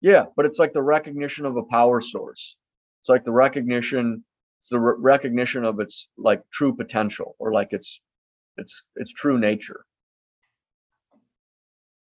[0.00, 2.56] Yeah, but it's like the recognition of a power source.
[3.00, 4.24] It's like the recognition,
[4.60, 8.00] it's the re- recognition of its like true potential or like its
[8.58, 9.84] its its true nature.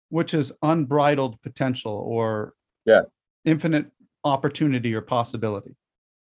[0.09, 2.53] which is unbridled potential or
[2.85, 3.03] Yeah.
[3.45, 3.85] infinite
[4.25, 5.77] opportunity or possibility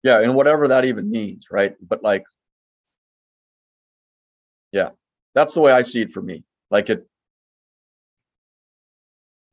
[0.08, 1.76] Yeah, and whatever that even means, right?
[1.82, 2.24] But like,
[4.74, 4.92] yeah,
[5.36, 6.44] that's the way I see it for me.
[6.72, 7.08] Like it,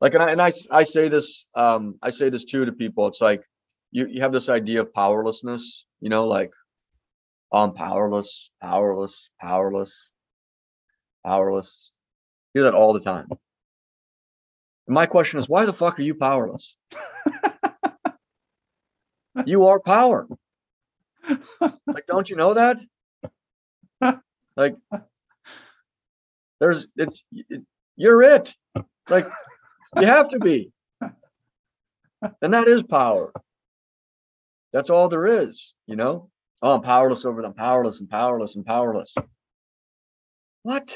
[0.01, 3.07] like, and I and I I say this, um, I say this too to people.
[3.07, 3.43] It's like
[3.91, 6.51] you you have this idea of powerlessness, you know, like
[7.53, 9.93] I'm powerless, powerless, powerless,
[11.25, 11.91] powerless.
[12.53, 13.27] hear that all the time.
[14.87, 16.75] And my question is, why the fuck are you powerless?
[19.45, 20.27] you are power.
[21.59, 22.79] Like, don't you know that?
[24.57, 24.75] Like,
[26.59, 27.63] there's it's it,
[27.95, 28.55] you're it.
[29.09, 29.27] Like,
[29.97, 30.71] you have to be.
[32.41, 33.31] And that is power.
[34.71, 36.29] That's all there is, you know?
[36.61, 39.13] Oh, I'm powerless over them, powerless and powerless and powerless.
[40.63, 40.95] What?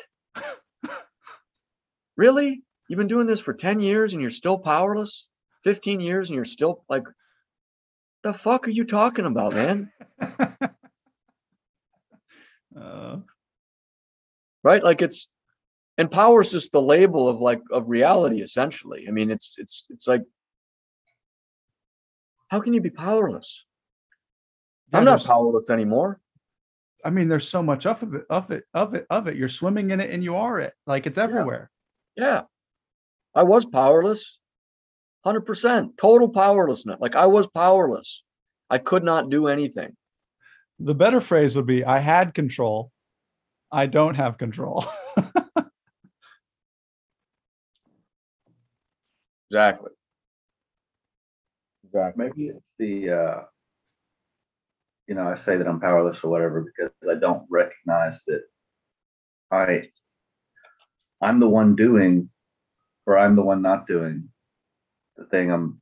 [2.18, 2.64] Really?
[2.88, 5.28] You've been doing this for 10 years and you're still powerless?
[5.64, 7.04] 15 years and you're still like,
[8.24, 9.92] the fuck are you talking about, man?
[12.80, 13.18] uh,
[14.64, 15.28] right like it's
[15.98, 19.06] and power is just the label of like of reality essentially.
[19.08, 20.24] I mean it's it's it's like
[22.50, 23.64] how can you be powerless?
[24.92, 26.20] I'm not powerless anymore.
[27.06, 29.38] I mean there's so much of it of it of it of it.
[29.38, 30.74] You're swimming in it and you are it.
[30.86, 31.72] Like it's everywhere.
[32.16, 32.44] Yeah.
[33.36, 34.39] I was powerless
[35.34, 36.98] 100% total powerlessness.
[37.00, 38.24] Like i was powerless.
[38.70, 39.96] I could not do anything.
[40.80, 42.92] The better phrase would be i had control.
[43.72, 44.86] I don't have control.
[49.50, 49.92] Exactly.
[51.86, 52.26] Exactly.
[52.26, 53.42] Maybe it's the, uh,
[55.08, 58.44] you know, I say that I'm powerless or whatever because I don't recognize that
[59.50, 59.84] I,
[61.20, 62.30] I'm the one doing,
[63.08, 64.30] or I'm the one not doing
[65.20, 65.80] the thing I'm,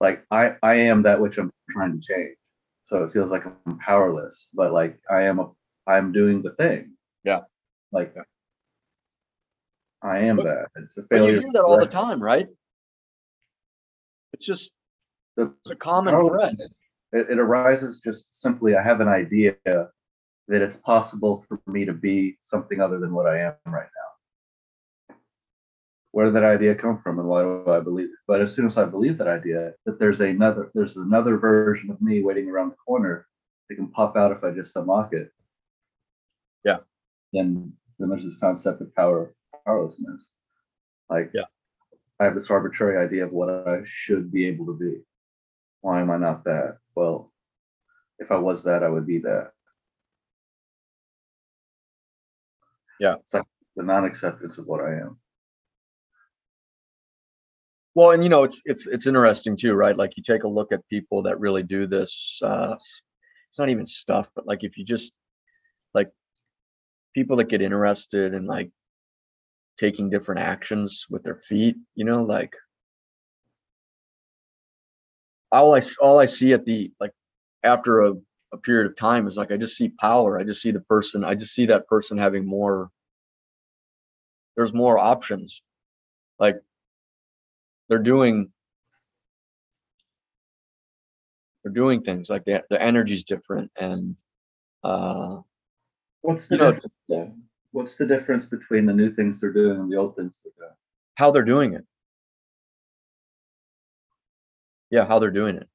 [0.00, 2.36] like, I, I am that which I'm trying to change.
[2.82, 5.50] So it feels like I'm powerless, but like I am a,
[5.86, 6.94] I'm doing the thing.
[7.24, 7.40] Yeah.
[7.92, 8.14] Like,
[10.02, 10.66] I am But- that.
[10.76, 11.40] It's a but you failure.
[11.42, 12.48] hear that all the time right
[14.32, 14.72] it's just
[15.36, 16.56] The- it's a common thread
[17.12, 21.92] It, it arises just simply, I have an idea that it's possible for me to
[21.92, 24.10] be something other than what I am right now.
[26.12, 28.18] Where did that idea come from and why do I believe it?
[28.26, 32.00] But as soon as I believe that idea, that there's another, there's another version of
[32.02, 33.26] me waiting around the corner
[33.68, 35.30] that can pop out if I just unlock it.
[36.64, 36.78] Yeah.
[37.32, 39.34] Then, then there's this concept of power,
[39.66, 40.26] powerlessness.
[41.08, 41.44] Like, Yeah.
[42.20, 45.02] I have this arbitrary idea of what I should be able to be.
[45.80, 46.76] Why am I not that?
[46.94, 47.32] Well,
[48.18, 49.52] if I was that, I would be that.
[53.00, 53.14] Yeah.
[53.14, 53.46] It's like
[53.76, 55.18] the non-acceptance of what I am.
[57.94, 59.96] Well, and you know, it's it's it's interesting too, right?
[59.96, 62.38] Like you take a look at people that really do this.
[62.42, 62.74] Uh,
[63.50, 65.12] it's not even stuff, but like if you just
[65.94, 66.10] like
[67.14, 68.70] people that get interested in like
[69.78, 72.54] taking different actions with their feet, you know, like
[75.50, 77.12] all I all I see at the like
[77.62, 78.14] after a,
[78.52, 80.38] a period of time is like I just see power.
[80.38, 81.24] I just see the person.
[81.24, 82.90] I just see that person having more.
[84.56, 85.62] There's more options,
[86.38, 86.62] like
[87.92, 88.50] they're doing
[91.62, 94.16] they're doing things like the the energy's different and
[94.82, 95.36] uh
[96.22, 97.34] What's the know, difference?
[97.72, 100.74] What's the difference between the new things they're doing and the old things they're doing?
[101.16, 101.84] how they're doing it
[104.90, 105.68] Yeah, how they're doing it.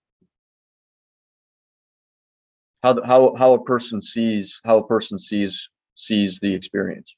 [2.82, 7.16] How, the- how, how a person sees, how a person sees, sees the experience.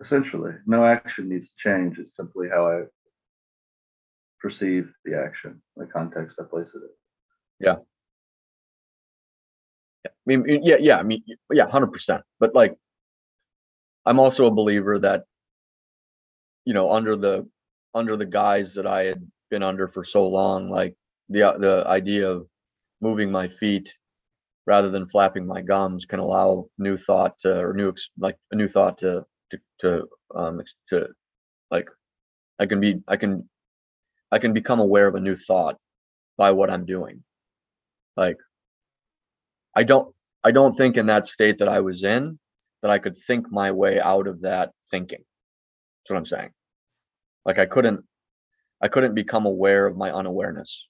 [0.00, 1.98] Essentially, no action needs to change.
[1.98, 2.82] It's simply how I
[4.42, 6.82] perceive the action, the context I place it
[7.60, 7.76] Yeah,
[10.08, 11.22] I mean, yeah, yeah, I mean,
[11.52, 12.22] yeah, hundred percent.
[12.40, 12.76] But like,
[14.06, 15.24] I'm also a believer that,
[16.64, 17.48] you know, under the,
[17.94, 20.96] under the guise that I had been under for so long, like
[21.28, 22.46] the, the idea of
[23.00, 23.94] moving my feet
[24.66, 28.68] rather than flapping my gums can allow new thought to, or new, like a new
[28.68, 31.08] thought to, to, to, um, to,
[31.70, 31.88] like,
[32.60, 33.48] I can be, I can,
[34.32, 35.76] I can become aware of a new thought
[36.38, 37.22] by what I'm doing.
[38.16, 38.38] Like,
[39.76, 42.38] I don't I don't think in that state that I was in
[42.80, 45.20] that I could think my way out of that thinking.
[45.20, 46.50] That's what I'm saying.
[47.44, 48.04] Like I couldn't
[48.80, 50.86] I couldn't become aware of my unawareness.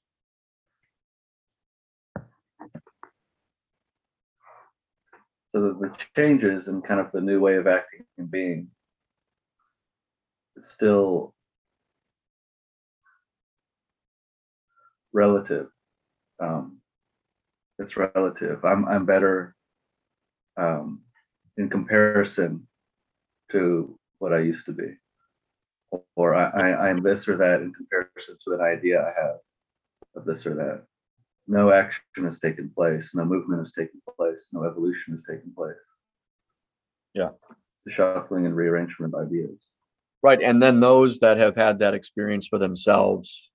[5.54, 8.68] So the, the changes and kind of the new way of acting and being,
[10.56, 11.34] it's still
[15.12, 15.68] relative.
[16.40, 16.78] Um,
[17.78, 18.64] it's relative.
[18.64, 19.54] I'm I'm better
[20.56, 21.02] um,
[21.56, 22.66] in comparison
[23.50, 24.96] to what I used to be,
[26.16, 29.36] or I, I I'm this or that in comparison to an idea I have
[30.14, 30.84] of this or that.
[31.48, 33.14] No action has taken place.
[33.14, 34.48] No movement has taken place.
[34.52, 35.74] No evolution has taken place.
[37.14, 37.30] Yeah.
[37.50, 39.58] It's a shuffling and rearrangement of ideas.
[40.22, 40.40] Right.
[40.40, 43.50] And then those that have had that experience for themselves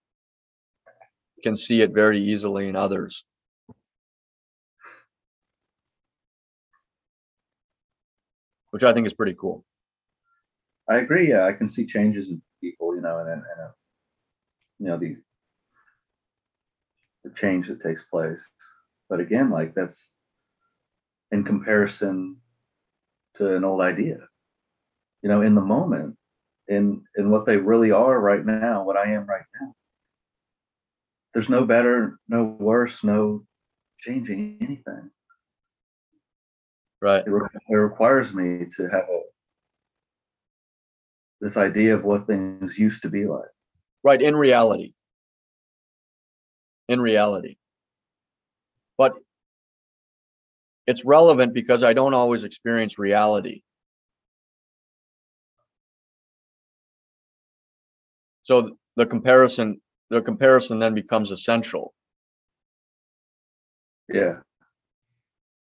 [1.43, 3.23] can see it very easily in others.
[8.71, 9.65] Which I think is pretty cool.
[10.89, 11.29] I agree.
[11.29, 13.71] Yeah, I can see changes in people, you know, and, and, uh,
[14.79, 15.17] you know, the
[17.23, 18.47] the change that takes place.
[19.09, 20.11] But again, like that's
[21.31, 22.38] in comparison
[23.35, 24.19] to an old idea.
[25.23, 26.15] You know, in the moment,
[26.67, 29.73] in in what they really are right now, what I am right now.
[31.38, 33.45] There's no better, no worse, no
[33.99, 35.11] changing anything.
[36.99, 37.23] Right.
[37.23, 39.21] It, re- it requires me to have a
[41.39, 43.51] this idea of what things used to be like.
[44.03, 44.93] Right, in reality.
[46.89, 47.57] In reality.
[48.97, 49.13] But
[50.88, 53.61] it's relevant because I don't always experience reality.
[58.41, 59.79] So the comparison,
[60.10, 61.93] the comparison then becomes essential.
[64.14, 64.38] Yeah,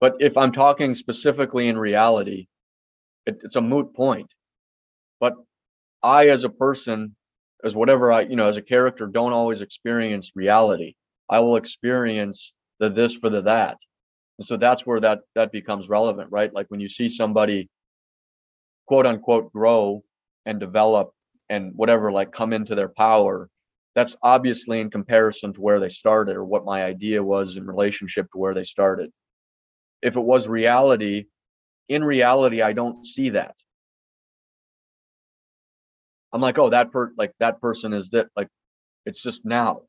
[0.01, 2.47] But if I'm talking specifically in reality,
[3.27, 4.31] it, it's a moot point.
[5.21, 5.35] But
[6.03, 7.17] I, as a person,
[7.65, 10.95] as whatever I, you know, as a character, don't always experience reality.
[11.31, 13.79] I will experience the this for the that.
[14.39, 16.53] And so that's where that that becomes relevant, right?
[16.53, 17.69] Like when you see somebody
[18.87, 20.03] quote unquote grow
[20.47, 21.13] and develop
[21.51, 23.49] and whatever, like come into their power,
[23.95, 28.31] that's obviously in comparison to where they started or what my idea was in relationship
[28.33, 29.11] to where they started
[30.03, 31.27] if it was reality,
[31.91, 33.55] in reality, I don't see that.
[36.33, 38.49] I'm like, oh, that per like that person is that like
[39.05, 39.83] it's just now.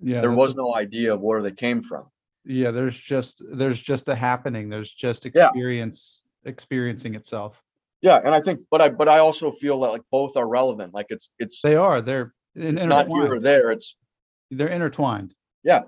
[0.00, 0.20] Yeah.
[0.20, 2.08] There was no idea of where they came from.
[2.44, 4.68] Yeah, there's just there's just a happening.
[4.68, 5.46] There's just Yeah.
[5.48, 7.62] experience experiencing itself.
[8.00, 10.92] Yeah, and I think, but I but I also feel that like both are relevant.
[10.92, 12.00] Like it's it's They are.
[12.00, 13.70] They're in- not here or there.
[13.70, 13.96] It's
[14.50, 15.34] They're intertwined.
[15.64, 15.82] Yeah.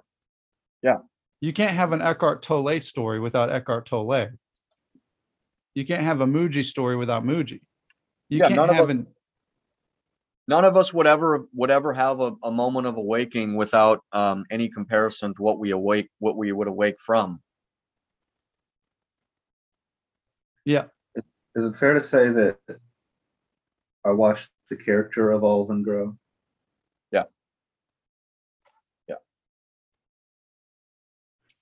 [0.83, 0.99] Yeah.
[1.41, 4.29] You can't have an Eckhart Tolle story without Eckhart Tolle.
[5.75, 7.61] You can't have a Mooji story without Mooji.
[8.31, 9.07] You Yeah, can't none of have us- an
[10.47, 14.45] none of us would ever would ever have a, a moment of awaking without um
[14.51, 17.41] any comparison to what we awake what we would awake from.
[20.65, 20.85] yeah.
[21.17, 22.57] is it fair to say that
[24.07, 26.17] I watched the character evolve and grow?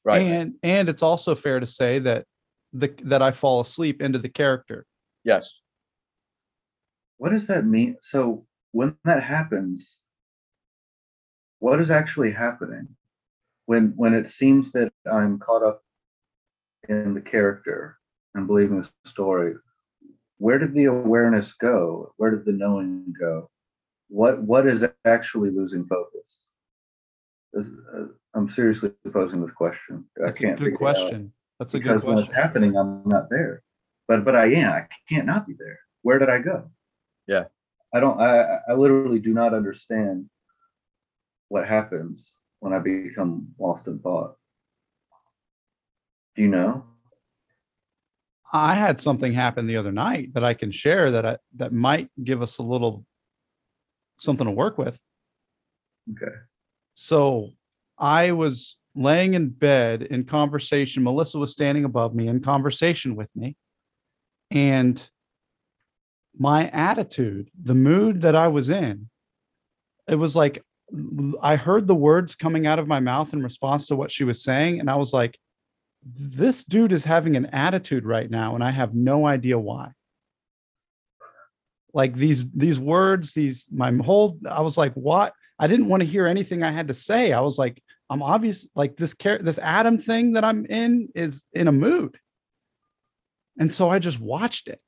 [0.04, 0.22] Right.
[0.22, 2.26] And and it's also fair to say that
[2.72, 4.86] the that I fall asleep into the character.
[5.24, 5.60] yes.
[7.18, 7.96] What does that mean?
[8.00, 10.00] So when that happens,
[11.60, 12.88] what is actually happening?
[13.66, 15.82] When when it seems that I'm caught up
[16.88, 17.98] in the character
[18.34, 19.54] and believing the story,
[20.38, 22.12] where did the awareness go?
[22.16, 23.48] Where did the knowing go?
[24.08, 26.38] What what is actually losing focus?
[27.52, 30.04] This- uh, I'm seriously posing this question.
[30.18, 31.32] I That's a can't good figure it out question.
[31.58, 32.00] That's a good question.
[32.00, 33.62] because when it's happening, I'm not there.
[34.08, 34.72] But but I am.
[34.72, 35.78] I can't not be there.
[36.02, 36.70] Where did I go?
[37.26, 37.44] Yeah.
[37.94, 38.18] I don't.
[38.20, 40.28] I I- I literally do not understand
[41.48, 44.36] what happens when I become lost in thought?
[46.34, 46.84] Do you know?
[48.52, 52.08] I had something happen the other night that I can share that I, that might
[52.22, 53.04] give us a little
[54.18, 54.98] something to work with.
[56.12, 56.34] Okay.
[56.94, 57.50] So
[57.98, 61.02] I was laying in bed in conversation.
[61.02, 63.56] Melissa was standing above me in conversation with me.
[64.50, 65.08] And
[66.38, 69.08] my attitude, the mood that I was in,
[70.08, 70.62] it was like
[71.40, 74.42] I heard the words coming out of my mouth in response to what she was
[74.42, 74.80] saying.
[74.80, 75.38] And I was like,
[76.04, 79.92] this dude is having an attitude right now, and I have no idea why.
[81.94, 85.32] Like these these words, these my whole I was like, what?
[85.62, 87.32] I didn't want to hear anything I had to say.
[87.32, 91.46] I was like, I'm obvious like this care this Adam thing that I'm in is
[91.52, 92.18] in a mood.
[93.60, 94.80] And so I just watched it.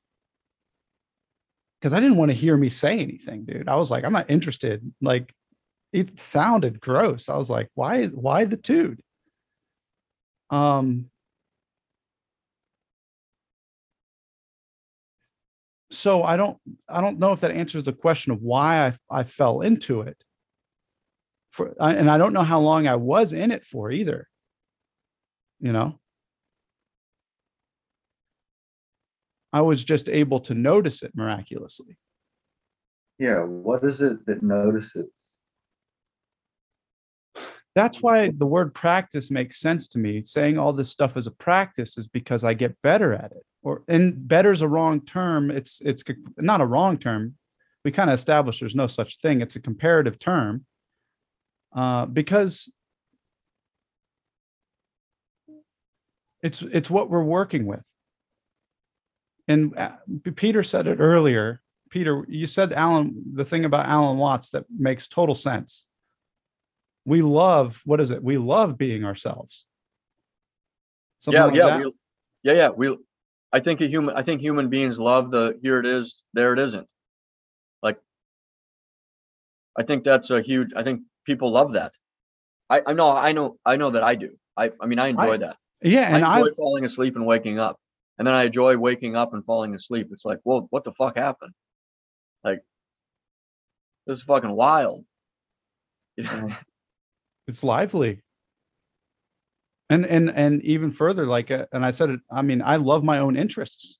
[1.79, 3.69] Because I didn't want to hear me say anything, dude.
[3.69, 4.81] I was like, I'm not interested.
[5.01, 5.33] Like
[5.93, 7.29] it sounded gross.
[7.29, 9.01] I was like, why why the dude?
[10.49, 11.09] Um
[15.89, 16.57] so I don't
[16.89, 20.24] I don't know if that answers the question of why I I fell into it.
[21.55, 24.27] For and I don't know how long I was in it for either.
[25.61, 25.99] You know?
[29.53, 31.95] I was just able to notice it miraculously.
[33.17, 33.43] Yeah.
[33.45, 35.07] What is it that notices?
[37.73, 40.23] That's why the word practice makes sense to me.
[40.23, 43.45] Saying all this stuff as a practice is because I get better at it.
[43.63, 45.49] Or and better is a wrong term.
[45.49, 46.03] It's it's
[46.37, 47.35] not a wrong term.
[47.85, 49.39] We kind of established there's no such thing.
[49.39, 50.65] It's a comparative term.
[51.75, 52.71] Uh, because
[56.41, 57.85] it's it's what we're working with.
[59.47, 59.91] And uh,
[60.35, 61.61] Peter said it earlier.
[61.89, 65.85] Peter, you said Alan the thing about Alan Watts that makes total sense
[67.05, 69.65] we love what is it we love being ourselves
[71.25, 71.93] Something Yeah, like yeah, we,
[72.43, 72.69] yeah, yeah.
[72.69, 72.97] We,
[73.51, 76.59] I think a human, I think human beings love the here it is, there it
[76.59, 76.87] isn't.
[77.81, 77.99] Like,
[79.75, 80.71] I think that's a huge.
[80.75, 81.93] I think people love that.
[82.69, 84.31] I, I know, I know, I know that I do.
[84.57, 85.57] I, I mean, I enjoy that.
[85.83, 87.77] yeah and I i enjoy falling asleep and waking up,
[88.17, 90.07] and then I enjoy waking up and falling asleep.
[90.11, 91.53] It's like, whoa, what the fuck happened?
[92.43, 92.61] Like,
[94.07, 95.05] this is fucking wild.
[96.17, 96.49] You know?
[97.45, 98.21] it's lively
[99.89, 103.03] and and and even further like uh, and i said it i mean i love
[103.03, 103.99] my own interests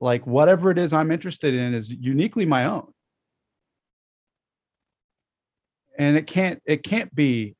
[0.00, 2.92] like whatever it is i'm interested in is uniquely my own
[5.98, 7.56] and it can't it can't be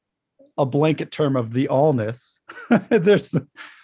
[0.58, 2.38] a blanket term of the allness.
[2.88, 3.34] There's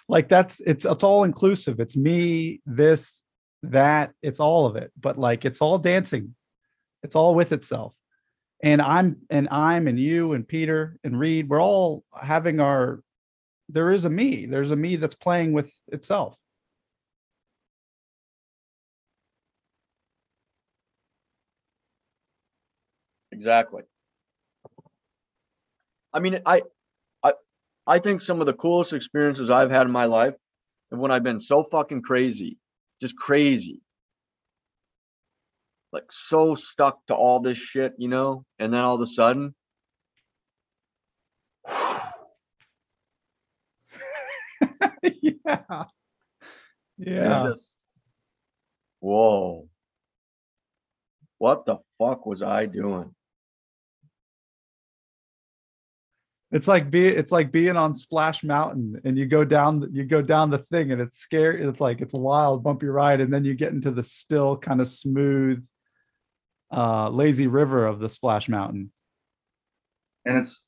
[0.08, 1.80] like that's it's it's all inclusive.
[1.80, 3.22] It's me this
[3.62, 4.92] that it's all of it.
[5.00, 6.34] But like it's all dancing.
[7.02, 7.94] It's all with itself.
[8.62, 13.02] And i'm and i'm and you and peter and reed we're all having our
[13.72, 14.46] there is a me.
[14.46, 16.36] There's a me that's playing with itself.
[23.32, 23.82] Exactly.
[26.12, 26.62] I mean, I,
[27.22, 27.32] I,
[27.86, 30.34] I think some of the coolest experiences I've had in my life
[30.92, 32.58] are when I've been so fucking crazy,
[33.00, 33.80] just crazy.
[35.92, 38.44] Like so stuck to all this shit, you know?
[38.58, 39.54] And then all of a sudden,
[45.22, 45.84] yeah
[46.98, 47.76] yeah just,
[49.00, 49.68] whoa.
[51.38, 53.14] What the fuck was I doing?
[56.52, 60.20] It's like be it's like being on splash mountain and you go down you go
[60.20, 63.44] down the thing and it's scary it's like it's a wild bumpy ride and then
[63.44, 65.64] you get into the still kind of smooth
[66.72, 68.90] uh lazy river of the splash mountain
[70.24, 70.60] and it's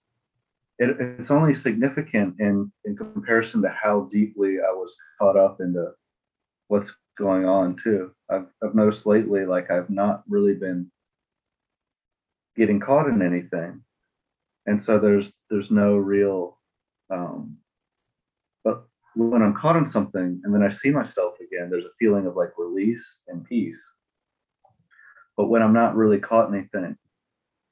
[0.79, 5.91] it, it's only significant in in comparison to how deeply I was caught up into
[6.69, 8.13] what's going on too.
[8.31, 10.91] I've I've noticed lately like I've not really been
[12.57, 13.83] getting caught in anything,
[14.67, 16.59] and so there's there's no real.
[17.11, 17.59] Um,
[18.65, 18.85] but
[19.15, 22.37] when I'm caught in something and then I see myself again, there's a feeling of
[22.37, 23.83] like release and peace.
[25.37, 26.97] But when I'm not really caught in anything,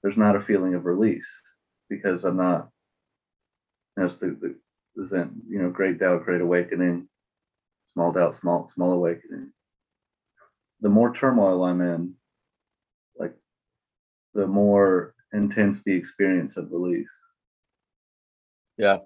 [0.03, 1.31] there's not a feeling of release
[1.89, 2.69] because I'm not.
[3.97, 4.55] That's the, the,
[4.97, 7.09] the Zen, you know, great doubt, great awakening,
[7.93, 9.53] small doubt, small, small awakening.
[10.81, 12.15] The more turmoil I'm in,
[13.19, 13.35] like
[14.33, 17.11] the more intense the experience of release.
[18.77, 18.99] Yeah.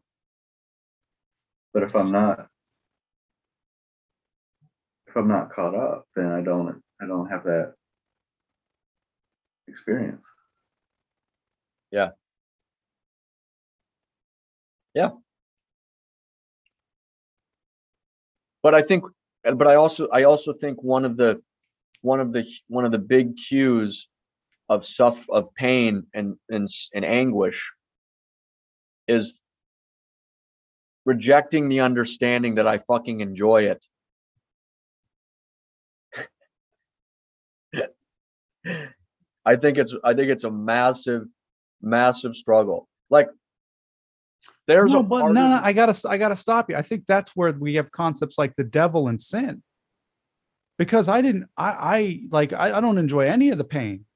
[1.72, 2.48] But if I'm not,
[5.08, 7.74] if I'm not caught up, then I don't, I don't have that
[9.66, 10.30] experience.
[11.90, 12.10] Yeah.
[14.94, 15.10] Yeah.
[18.62, 19.04] But I think,
[19.42, 21.42] but I also, I also think one of the,
[22.00, 24.08] one of the, one of the big cues
[24.68, 27.72] of suff, of pain and, and, and anguish
[29.06, 29.40] is
[31.04, 33.84] rejecting the understanding that I fucking enjoy it.
[39.44, 41.24] I think it's, I think it's a massive,
[41.82, 42.88] massive struggle.
[43.10, 43.28] Like,
[44.66, 46.76] there's no, a but no, no, I gotta, I gotta stop you.
[46.76, 49.62] I think that's where we have concepts like the devil and sin.
[50.78, 54.06] Because I didn't, I, I like, I, I don't enjoy any of the pain.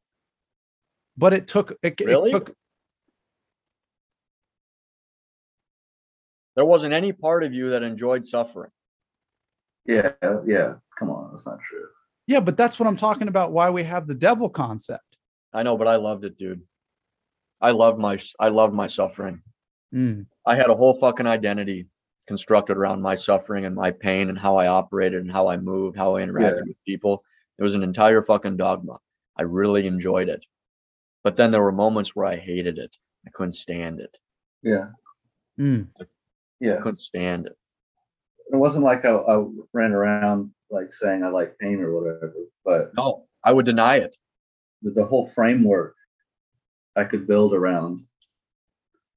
[1.18, 2.30] But it took, it, it Really?
[2.30, 2.54] took,
[6.54, 8.70] there wasn't any part of you that enjoyed suffering.
[9.84, 10.12] Yeah,
[10.46, 10.74] yeah.
[10.98, 11.86] Come on, that's not true.
[12.26, 13.52] yeah, but that's what I'm talking about.
[13.52, 15.16] Why we have the devil concept.
[15.52, 16.62] I know, but I loved it, dude.
[17.60, 19.42] I love my I love my suffering.
[19.94, 21.88] Mm, I had a whole fucking identity
[22.26, 25.96] constructed around my suffering and my pain and how I operated and how I moved,
[25.96, 27.24] how I interacted with people.
[27.58, 28.98] It was an entire fucking dogma.
[29.36, 30.44] I really enjoyed it.
[31.24, 32.96] But then there were moments where I hated it.
[33.26, 34.16] I couldn't stand it.
[34.62, 34.86] Yeah,
[35.58, 35.86] mm.
[36.00, 36.04] I
[36.60, 36.76] yeah.
[36.76, 37.56] couldn't stand it.
[38.50, 42.92] It wasn't like I, I ran around like saying I like pain or whatever, but
[42.96, 44.16] No, I would deny it.
[44.82, 45.94] the, the whole framework
[46.96, 48.04] I could build around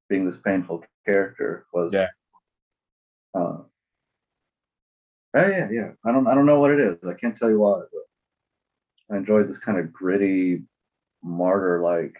[0.10, 2.08] being this painful character was Yeah.
[3.34, 3.64] Uh,
[5.34, 5.91] oh yeah, yeah.
[6.06, 6.97] I don't I don't know what it is.
[7.08, 10.64] I can't tell you why, but I enjoyed this kind of gritty
[11.24, 12.15] martyr like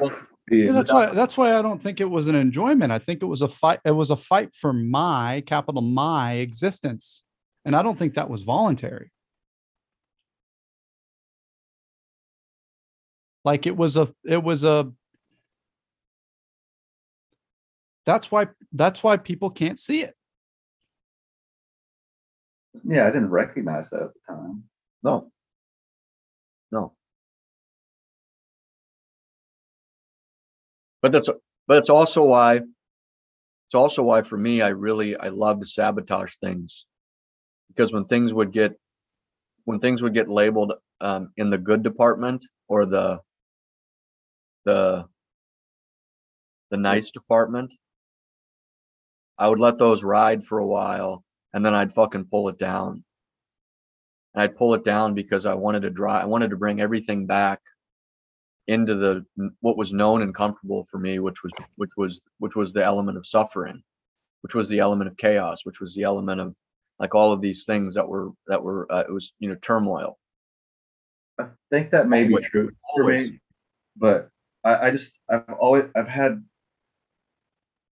[0.00, 0.12] Well,
[0.48, 2.92] Yeah, that's why that's why I don't think it was an enjoyment.
[2.92, 3.80] I think it was a fight.
[3.84, 7.24] It was a fight for my capital my existence.
[7.64, 9.10] And I don't think that was voluntary.
[13.44, 14.92] Like it was a it was a
[18.04, 20.14] that's why that's why people can't see it.
[22.84, 24.64] yeah, I didn't recognize that at the time.
[25.02, 25.32] no.
[26.72, 26.95] No.
[31.02, 31.28] But that's
[31.66, 32.56] but it's also why
[33.66, 36.86] it's also why for me I really I love to sabotage things.
[37.68, 38.78] Because when things would get
[39.64, 43.20] when things would get labeled um, in the good department or the
[44.64, 45.06] the
[46.70, 47.72] the nice department
[49.38, 53.04] I would let those ride for a while and then I'd fucking pull it down.
[54.34, 57.26] And I'd pull it down because I wanted to draw I wanted to bring everything
[57.26, 57.60] back
[58.68, 59.24] into the
[59.60, 63.16] what was known and comfortable for me which was which was which was the element
[63.16, 63.82] of suffering
[64.42, 66.54] which was the element of chaos which was the element of
[66.98, 70.18] like all of these things that were that were uh, it was you know turmoil
[71.38, 73.30] I think that may be true for Always.
[73.30, 73.40] me,
[73.96, 74.30] but
[74.64, 76.42] I, I just I've always I've had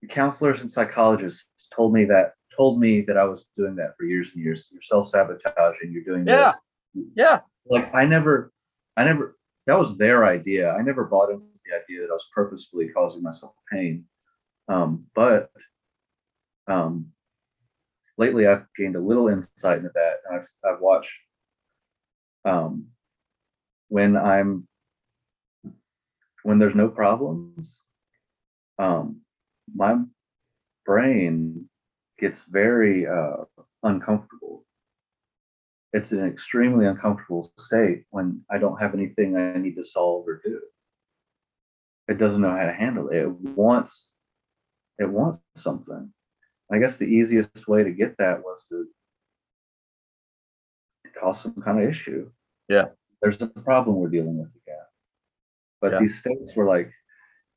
[0.10, 4.32] counselors and psychologists told me that told me that I was doing that for years
[4.34, 4.70] and years.
[4.72, 5.92] You're self sabotaging.
[5.92, 6.54] You're doing Yeah.
[6.94, 7.06] this.
[7.16, 8.52] yeah Like I never,
[8.96, 9.36] I never.
[9.66, 10.72] That was their idea.
[10.72, 14.06] I never bought into the idea that I was purposefully causing myself pain.
[14.68, 15.50] Um, but
[16.68, 17.12] um,
[18.18, 21.14] lately, I've gained a little insight into that, and I've I've watched
[22.46, 22.88] um,
[23.90, 24.68] when I'm
[26.44, 27.80] when there's no problems,
[28.80, 29.22] um,
[29.74, 29.98] my
[30.86, 31.70] brain
[32.20, 33.46] gets very uh,
[33.84, 34.43] uncomfortable.
[35.94, 40.42] It's an extremely uncomfortable state when I don't have anything I need to solve or
[40.44, 40.60] do.
[42.08, 43.18] It doesn't know how to handle it.
[43.18, 44.12] It wants
[45.00, 46.12] it wants something.
[46.72, 48.88] I guess the easiest way to get that was to
[51.20, 52.30] cause some kind of issue.
[52.70, 52.86] Yeah.
[53.22, 54.86] There's a problem we're dealing with again.
[55.82, 56.00] But Yeah.
[56.00, 56.92] these states were like,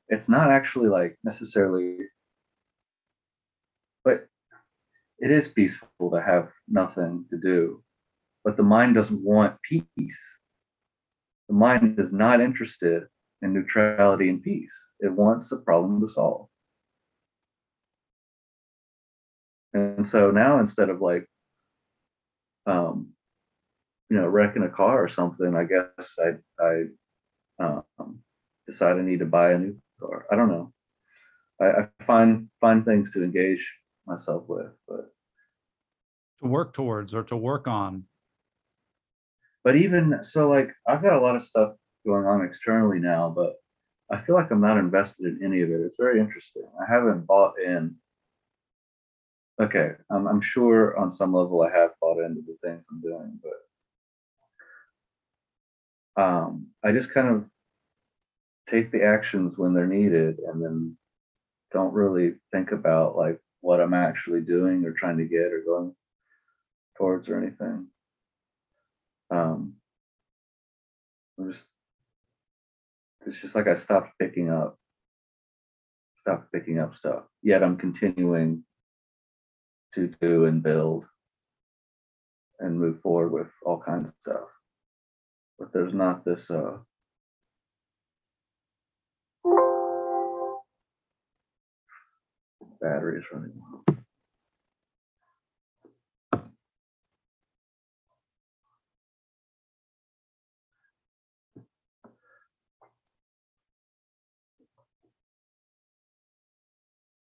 [0.09, 1.99] it's not actually like necessarily,
[4.05, 4.28] but
[5.18, 7.82] it is peaceful to have nothing to do.
[8.47, 10.39] But the mind doesn't want peace.
[11.49, 13.03] The mind is not interested
[13.43, 14.73] in neutrality and peace.
[15.01, 16.49] It wants a problem to solve.
[19.75, 21.27] And so now instead of like,
[22.67, 23.09] um,
[24.11, 26.85] you know, wrecking a car or something, I guess I I
[27.59, 28.21] um,
[28.67, 30.27] decide I need to buy a new car.
[30.31, 30.73] I don't know.
[31.61, 33.71] I, I find find things to engage
[34.07, 35.13] myself with, but
[36.43, 38.05] To work towards or to work on.
[39.67, 41.73] But even so, like I've got a lot of stuff
[42.07, 43.57] going on externally now, but
[44.09, 45.81] I feel like I'm not invested in any of it.
[45.81, 46.69] It's very interesting.
[46.81, 47.97] I haven't bought in.
[49.61, 53.41] Okay, I'm, I'm sure on some level I have bought into the things I'm doing,
[56.14, 57.45] but um, I just kind of
[58.69, 60.97] take the actions when they're needed and then
[61.73, 65.93] don't really think about like what I'm actually doing or trying to get or going
[66.97, 67.89] towards or anything.
[69.31, 69.74] Um,
[71.47, 71.66] just,
[73.27, 74.79] it's just like I stopped picking up,
[76.20, 77.24] stopped picking up stuff.
[77.43, 78.64] Yet I'm continuing
[79.95, 81.07] to do and build
[82.61, 84.49] and move forward with all kinds of stuff.
[85.59, 86.79] But there's not this, uh,
[92.81, 93.53] batteries running.
[93.72, 93.96] low.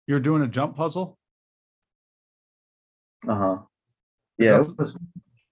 [0.07, 1.17] You're doing a jump puzzle?
[3.27, 3.57] Uh-huh.
[4.37, 4.97] Is Yeah, that- it was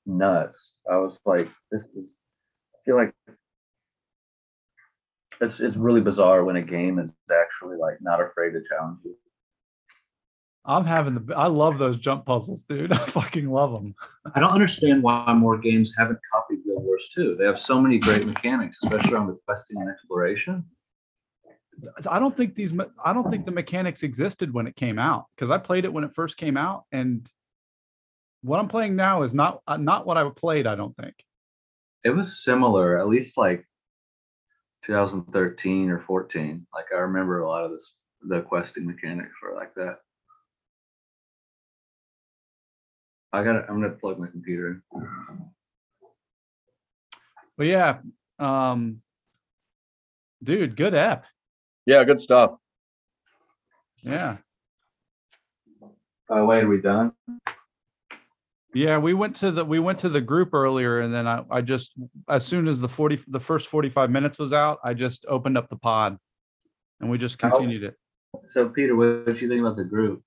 [0.06, 0.76] nuts.
[0.90, 2.18] I was like, this is,
[2.76, 3.14] I feel like
[5.42, 9.16] it's, it's really bizarre when a game is actually like not afraid to challenge you.
[10.66, 12.92] I'm having the, I love those jump puzzles, dude.
[12.94, 13.96] I fucking love them.
[14.36, 17.36] I don't understand why more games haven't copied Guild Wars 2.
[17.38, 20.64] They have so many great mechanics, especially on the questing and exploration.
[22.10, 22.74] I don't think these,
[23.04, 26.04] I don't think the mechanics existed when it came out because I played it when
[26.04, 27.30] it first came out and
[28.42, 31.16] what I'm playing now is not, uh, not what I played, I don't think.
[32.04, 33.66] It was similar, at least like
[34.86, 36.68] 2013 or 14.
[36.74, 40.00] Like I remember a lot of this, the questing mechanics were like that.
[43.34, 43.54] I got.
[43.54, 44.84] to I'm gonna plug my computer.
[47.58, 47.98] But yeah,
[48.38, 49.02] um,
[50.44, 51.26] dude, good app.
[51.86, 52.56] Yeah, good stuff.
[54.02, 54.38] Yeah.
[56.30, 57.14] By the way, are we done?
[58.74, 61.62] Yeah, we went to the we went to the group earlier and then I I
[61.62, 61.94] just
[62.28, 65.70] as soon as the 40 the first 45 minutes was out, I just opened up
[65.70, 66.18] the pod
[67.00, 67.96] and we just continued it.
[68.48, 70.24] So Peter, what did you think about the group?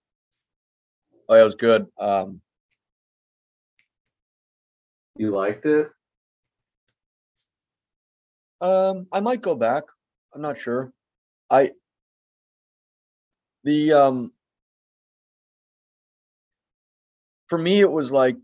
[1.29, 1.87] Oh, yeah, it was good.
[1.99, 2.41] Um,
[5.17, 5.91] You liked it?
[8.61, 9.85] Um, I might go back.
[10.35, 10.93] I'm not sure.
[11.51, 11.73] I
[13.65, 14.33] the um
[17.49, 18.37] for me it was like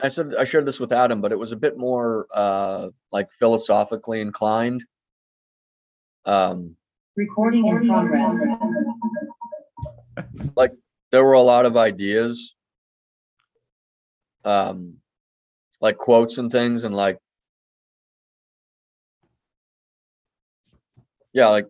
[0.00, 3.30] I said I shared this with Adam, but it was a bit more uh like
[3.32, 4.84] philosophically inclined.
[6.24, 6.76] Um
[7.16, 8.46] Recording in progress.
[10.56, 10.72] Like
[11.12, 12.54] there were a lot of ideas
[14.44, 14.94] um
[15.80, 17.18] like quotes and things and like
[21.38, 21.68] yeah like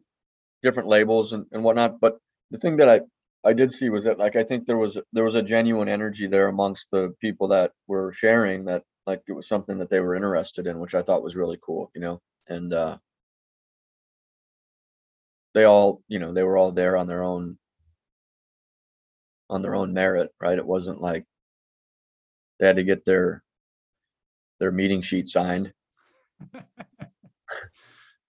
[0.62, 2.18] different labels and, and whatnot but
[2.52, 3.00] the thing that i
[3.44, 6.26] i did see was that like i think there was there was a genuine energy
[6.28, 10.16] there amongst the people that were sharing that like it was something that they were
[10.16, 12.98] interested in which i thought was really cool you know and uh
[15.54, 17.58] they all you know they were all there on their own
[19.50, 20.58] on their own merit, right?
[20.58, 21.24] It wasn't like
[22.58, 23.42] they had to get their
[24.60, 25.72] their meeting sheet signed.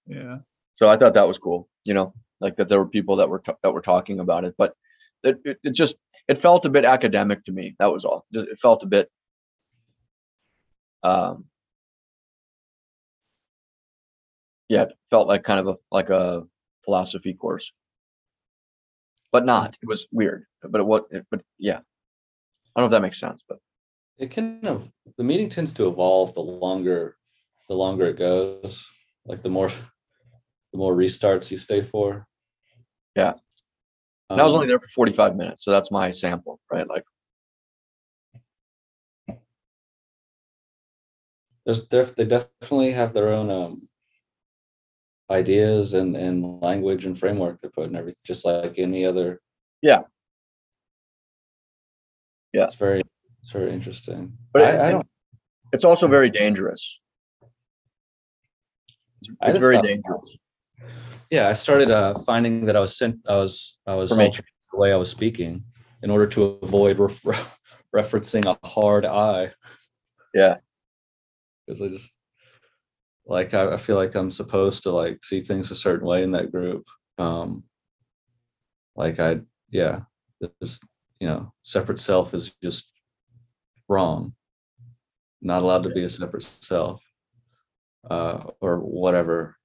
[0.08, 0.40] Yeah.
[0.80, 3.40] So I thought that was cool, you know, like that there were people that were
[3.40, 4.76] ta- that were talking about it, but
[5.24, 5.98] it, it it just
[6.30, 7.76] it felt a bit academic to me.
[7.80, 8.26] That was all.
[8.32, 9.10] It felt a bit
[11.04, 11.44] um
[14.70, 16.44] yeah, it felt like kind of a like a
[16.86, 17.74] philosophy course.
[19.34, 19.78] But not.
[19.82, 20.46] It was weird.
[20.64, 21.80] But it was but yeah.
[22.74, 23.60] I don't know if that makes sense, but
[24.18, 27.18] It kind of the meeting tends to evolve the longer
[27.68, 28.88] the longer it goes.
[29.26, 29.70] Like the more
[30.72, 32.28] the more restarts you stay for.
[33.16, 33.34] Yeah.
[34.30, 36.88] And I was Um, only there for 45 minutes, so that's my sample, right?
[36.88, 37.04] Like,
[41.66, 43.88] there's def- they definitely have their own um
[45.32, 49.40] ideas and and language and framework they're putting everything just like any other
[49.82, 50.02] Yeah.
[52.54, 52.64] Yeah.
[52.66, 53.02] it's very
[53.40, 55.08] it's very interesting But I, it- I don't
[55.72, 57.00] it's also very dangerous.
[59.22, 60.36] It's, it's very dangerous.
[61.30, 64.26] Yeah i started uh finding that i was sent i was i was For me.
[64.26, 65.64] altering the way i was speaking
[66.04, 67.58] in order to avoid ref-
[67.96, 69.52] referencing a hard i
[70.34, 70.58] Yeah.
[71.68, 72.12] because i just
[73.26, 76.32] like I, I feel like i'm supposed to like see things a certain way in
[76.32, 76.86] that group
[77.18, 77.64] um
[78.96, 80.02] like i yeah
[80.42, 80.80] there's
[81.20, 82.92] you know separate self is just
[83.88, 84.34] wrong
[85.42, 87.02] not allowed to be a separate self
[88.10, 89.56] uh or whatever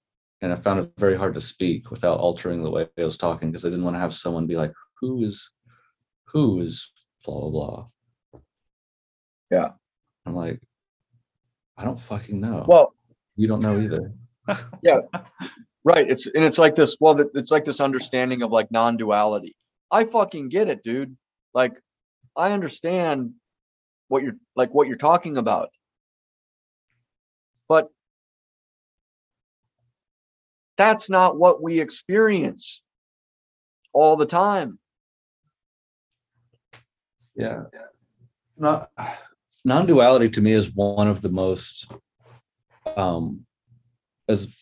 [0.43, 3.51] and i found it very hard to speak without altering the way i was talking
[3.51, 5.51] because i didn't want to have someone be like who is
[6.25, 6.93] who is
[7.25, 8.41] blah blah blah
[9.51, 9.71] Yeah.
[10.27, 10.61] i'm like
[11.77, 12.95] i don't fucking know Well,
[13.37, 14.13] you don't know either
[14.83, 14.99] yeah,
[15.85, 16.11] Right.
[16.11, 16.97] It's and it's like this.
[16.99, 19.55] Well, it's like this understanding of like non-duality.
[19.91, 21.15] I fucking get it, dude.
[21.53, 21.73] Like,
[22.37, 23.33] I understand
[24.09, 25.69] what you're like what you're talking about.
[27.69, 27.89] But
[30.77, 32.83] that's not what we experience
[33.93, 34.79] all the time.
[37.37, 37.65] Yeah.
[38.57, 38.91] Not
[39.65, 41.91] non-duality to me is one of the most
[42.97, 43.47] um
[44.29, 44.53] as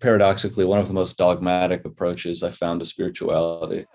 [0.00, 3.86] paradoxically one of the most dogmatic approaches I found to spirituality.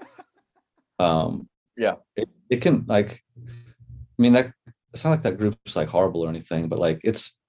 [0.99, 1.95] Um Yeah.
[2.15, 4.53] it, it can like I mean that
[4.93, 7.39] it's not like that group's like horrible or anything, but like it's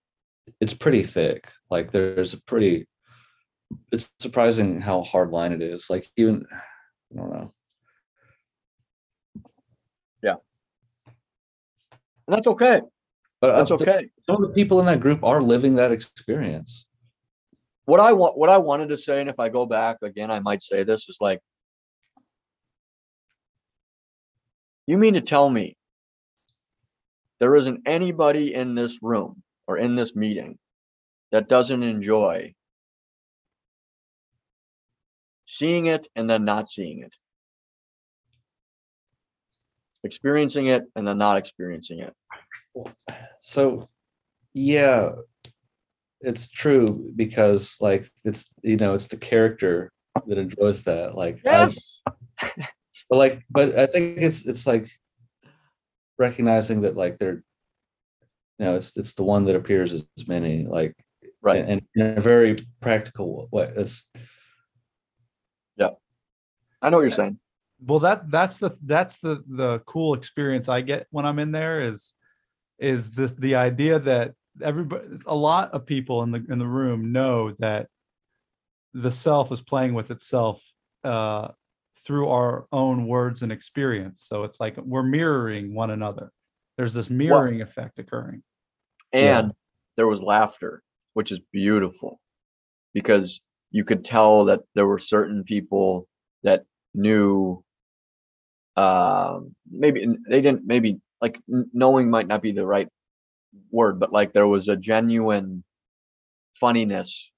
[0.60, 1.50] it's pretty thick.
[1.70, 2.86] Like there's a pretty
[3.92, 5.88] it's surprising how hard line it is.
[5.90, 7.50] Like even I don't know.
[10.22, 10.36] Yeah.
[12.26, 12.80] And that's okay.
[13.40, 14.08] But uh, That's the- okay.
[14.26, 16.86] some of the people in that group are living that experience.
[17.86, 20.40] What I want what I wanted to say, and if I go back again, I
[20.40, 21.40] might say this is like
[24.86, 25.76] you mean to tell me
[27.40, 30.58] there isn't anybody in this room or in this meeting
[31.32, 32.54] that doesn't enjoy
[35.46, 37.14] seeing it and then not seeing it
[40.04, 42.14] experiencing it and then not experiencing it
[43.40, 43.88] So,
[44.52, 45.12] yeah,
[46.20, 49.92] it's true because like it's you know it's the character
[50.26, 51.14] that enjoys that.
[51.14, 52.00] Like, I- yes
[53.10, 54.90] but like, but I think it's it's like
[56.18, 57.42] recognizing that like they're
[58.58, 60.94] you know it's it's the one that appears as many like
[61.42, 63.72] right and in a very practical way.
[63.76, 64.08] It's
[66.84, 67.38] i know what you're saying.
[67.84, 71.80] Well that that's the that's the the cool experience i get when i'm in there
[71.80, 72.14] is
[72.78, 74.32] is this the idea that
[74.62, 77.88] everybody a lot of people in the in the room know that
[78.92, 80.62] the self is playing with itself
[81.02, 81.48] uh
[82.04, 84.22] through our own words and experience.
[84.28, 86.30] So it's like we're mirroring one another.
[86.76, 88.42] There's this mirroring effect occurring.
[89.12, 89.38] Yeah.
[89.38, 89.52] and
[89.96, 90.82] there was laughter
[91.14, 92.20] which is beautiful
[92.92, 96.08] because you could tell that there were certain people
[96.42, 96.64] that
[96.94, 97.62] knew
[98.76, 102.88] um maybe they didn't maybe like knowing might not be the right
[103.70, 105.62] word but like there was a genuine
[106.54, 107.30] funniness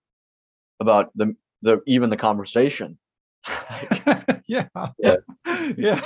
[0.80, 2.98] about the the even the conversation
[4.48, 4.66] yeah
[4.98, 5.16] Yeah.
[5.76, 6.00] yeah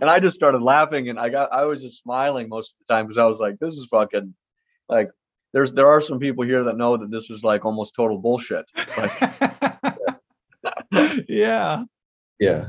[0.00, 2.94] and I just started laughing and I got I was just smiling most of the
[2.94, 4.34] time because I was like, this is fucking
[4.88, 5.10] like
[5.52, 8.66] there's there are some people here that know that this is like almost total bullshit.
[8.96, 9.12] Like
[11.28, 11.84] yeah
[12.40, 12.66] yeah,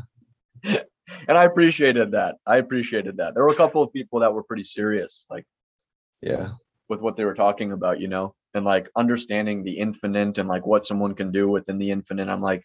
[0.63, 2.35] and I appreciated that.
[2.45, 3.33] I appreciated that.
[3.33, 5.45] There were a couple of people that were pretty serious, like
[6.21, 6.49] yeah,
[6.89, 10.65] with what they were talking about, you know, and like understanding the infinite and like
[10.65, 12.27] what someone can do within the infinite.
[12.29, 12.63] I'm like,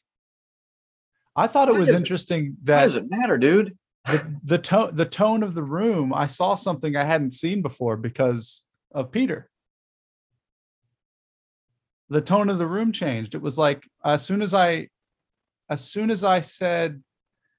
[1.37, 3.77] i thought it was does it- interesting why that does it matter, dude?
[4.07, 7.97] the, the tone the tone of the room i saw something i hadn't seen before
[7.97, 9.51] because of peter
[12.09, 14.89] the tone of the room changed it was like as soon as i
[15.71, 17.03] as soon as i said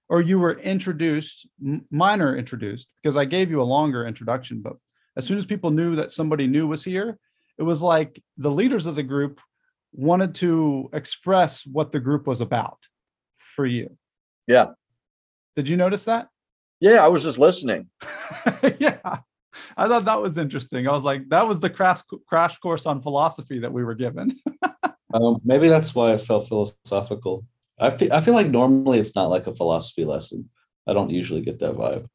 [0.09, 4.73] or you were introduced m- minor introduced because i gave you a longer introduction but
[5.15, 7.17] as soon as people knew that somebody new was here
[7.57, 9.39] it was like the leaders of the group
[9.93, 12.77] wanted to express what the group was about
[13.37, 13.97] for you
[14.47, 14.67] Yeah.
[15.55, 16.27] did you notice that
[16.79, 17.89] Yeah, I was just listening.
[18.79, 19.17] yeah
[19.75, 23.01] i thought that was interesting i was like that was the crash crash course on
[23.01, 24.37] philosophy that we were given
[25.15, 27.43] um, maybe that's why it felt philosophical.
[27.79, 30.49] I feel I feel like normally it's not like a philosophy lesson.
[30.87, 32.07] I don't usually get that vibe.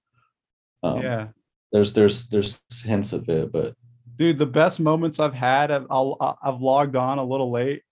[0.82, 1.28] Um, yeah.
[1.70, 3.74] there's there's there's hints of it, but
[4.16, 7.82] dude the best moments i've had I've, I'll, i've logged on a little late.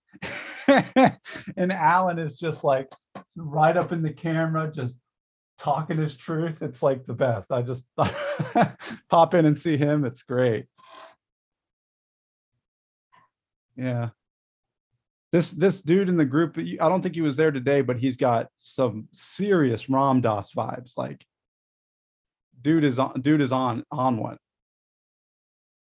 [1.57, 2.89] And alan is just like
[3.35, 4.95] right up in the camera just
[5.59, 6.61] talking his truth.
[6.61, 7.51] It's like the best.
[7.51, 7.85] I just
[9.09, 10.05] pop in and see him.
[10.05, 10.65] It's great.
[13.75, 14.09] Yeah
[15.31, 18.17] this this dude in the group i don't think he was there today but he's
[18.17, 21.25] got some serious ram dass vibes like
[22.61, 24.37] dude is on dude is on on one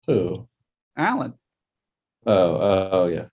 [0.08, 0.48] who?
[0.98, 1.34] alan
[2.26, 3.26] Oh, oh, oh, yeah.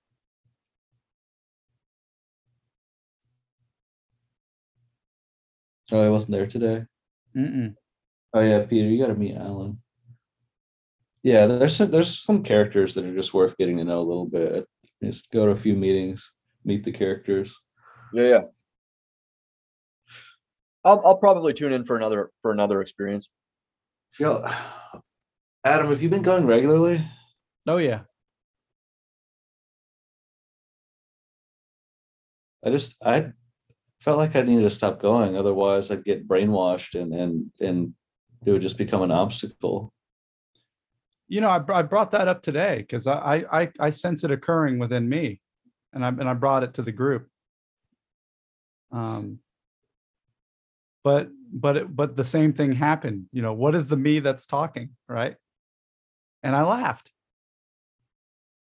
[5.92, 6.84] Oh, I wasn't there today.
[7.36, 7.74] Mm-mm.
[8.32, 9.80] Oh yeah, Peter, you got to meet Alan.
[11.22, 14.26] Yeah, there's some, there's some characters that are just worth getting to know a little
[14.26, 14.66] bit.
[15.02, 16.32] Just go to a few meetings,
[16.64, 17.56] meet the characters.
[18.12, 18.40] Yeah, yeah.
[20.84, 23.28] I'll I'll probably tune in for another for another experience.
[24.10, 24.44] Feel,
[25.64, 27.04] Adam, have you been going regularly?
[27.66, 28.00] Oh yeah.
[32.64, 33.32] I just I
[34.00, 35.36] felt like I needed to stop going.
[35.36, 37.94] Otherwise, I'd get brainwashed and and and
[38.44, 39.92] it would just become an obstacle.
[41.30, 44.80] You know, I, I brought that up today because I, I, I, sense it occurring
[44.80, 45.40] within me,
[45.92, 47.28] and I and I brought it to the group.
[48.90, 49.38] Um,
[51.04, 53.26] but but it, but the same thing happened.
[53.32, 55.36] You know, what is the me that's talking, right?
[56.42, 57.12] And I laughed.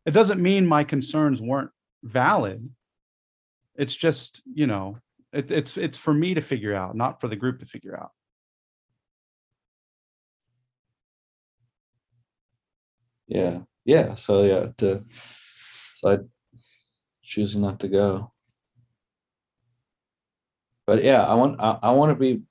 [0.05, 1.71] It doesn't mean my concerns weren't
[2.03, 2.69] valid.
[3.75, 4.99] It's just you know,
[5.33, 8.11] it, it's it's for me to figure out, not for the group to figure out.
[13.27, 14.15] Yeah, yeah.
[14.15, 15.03] So yeah, to
[15.95, 16.17] so I
[17.23, 18.31] choosing not to go.
[20.85, 22.43] But yeah, I want I, I want to be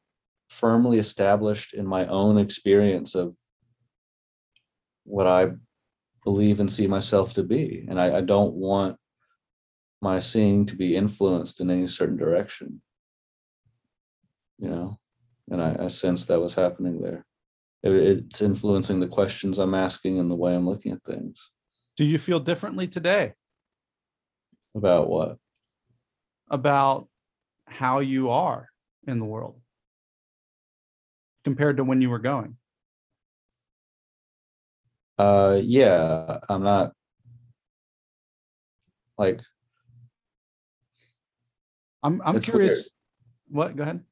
[0.48, 3.36] firmly established in my own experience of
[5.04, 5.52] what I
[6.24, 7.86] believe and see myself to be.
[7.88, 8.96] And I, I don't want
[10.00, 12.80] my seeing to be influenced in any certain direction.
[14.58, 14.98] You know,
[15.50, 17.26] and I, I sense that was happening there.
[17.84, 21.50] It- it's influencing the questions I'm asking and the way I'm looking at things.
[21.96, 23.34] Do you feel differently today?
[24.74, 25.38] About what?
[26.50, 27.08] about
[27.66, 28.68] how you are
[29.08, 29.58] in the world
[31.42, 32.56] compared to when you were going.
[35.18, 36.92] Uh, yeah, I'm not
[39.16, 39.40] like
[42.02, 42.74] I'm I'm curious.
[42.74, 42.84] weird.
[43.48, 43.76] What?
[43.76, 44.04] Go ahead.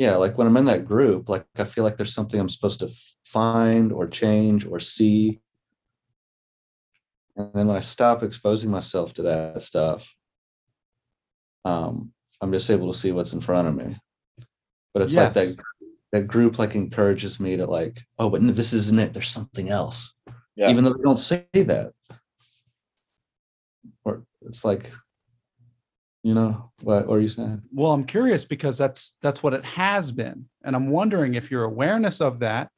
[0.00, 2.80] Yeah, like when I'm in that group, like I feel like there's something I'm supposed
[2.80, 5.42] to f- find or change or see.
[7.36, 10.16] And then when I stop exposing myself to that stuff,
[11.66, 13.94] um, I'm just able to see what's in front of me.
[14.94, 15.54] But it's like that
[16.12, 19.12] that group like encourages me to like, oh, but no, this isn't it.
[19.12, 20.14] There's something else.
[20.56, 20.70] Yeah.
[20.70, 21.92] Even though they don't say that.
[24.04, 24.90] Or it's like,
[26.22, 27.62] you know, what, what are you saying?
[27.72, 31.64] Well, I'm curious because that's that's what it has been, and I'm wondering if your
[31.64, 32.70] awareness of that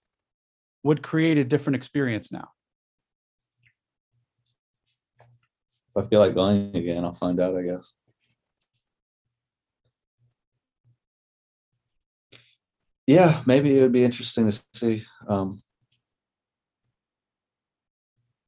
[0.85, 2.49] would create a different experience now.
[5.95, 7.93] If I feel like going again, I'll find out, I guess.
[13.07, 15.05] Yeah, maybe it would be interesting to see.
[15.29, 15.63] Um,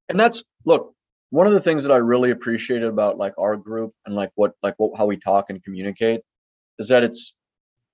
[0.08, 0.94] and that's look
[1.30, 4.52] one of the things that i really appreciated about like our group and like what
[4.62, 6.20] like what, how we talk and communicate
[6.78, 7.34] is that it's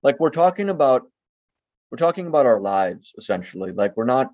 [0.03, 1.03] like we're talking about
[1.91, 3.71] we're talking about our lives essentially.
[3.71, 4.31] Like we're not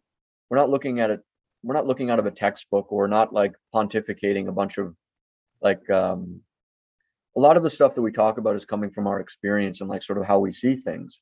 [0.50, 1.22] we're not looking at it
[1.64, 2.92] we're not looking out of a textbook.
[2.92, 4.96] Or we're not like pontificating a bunch of
[5.62, 6.42] like um
[7.36, 9.90] a lot of the stuff that we talk about is coming from our experience and
[9.90, 11.20] like sort of how we see things.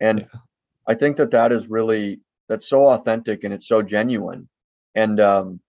[0.00, 0.40] And Yeah.
[0.88, 4.48] i think that that is really that's so authentic and it's so genuine.
[4.94, 5.60] And um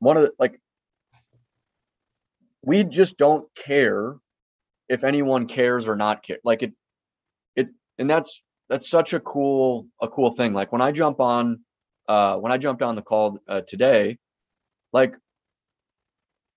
[0.00, 0.60] one of the like
[2.68, 4.16] we just don't care
[4.90, 6.72] if anyone cares or not care like it
[7.56, 11.58] it and that's that's such a cool a cool thing like when i jump on
[12.08, 14.18] uh when i jumped on the call uh, today
[14.92, 15.14] like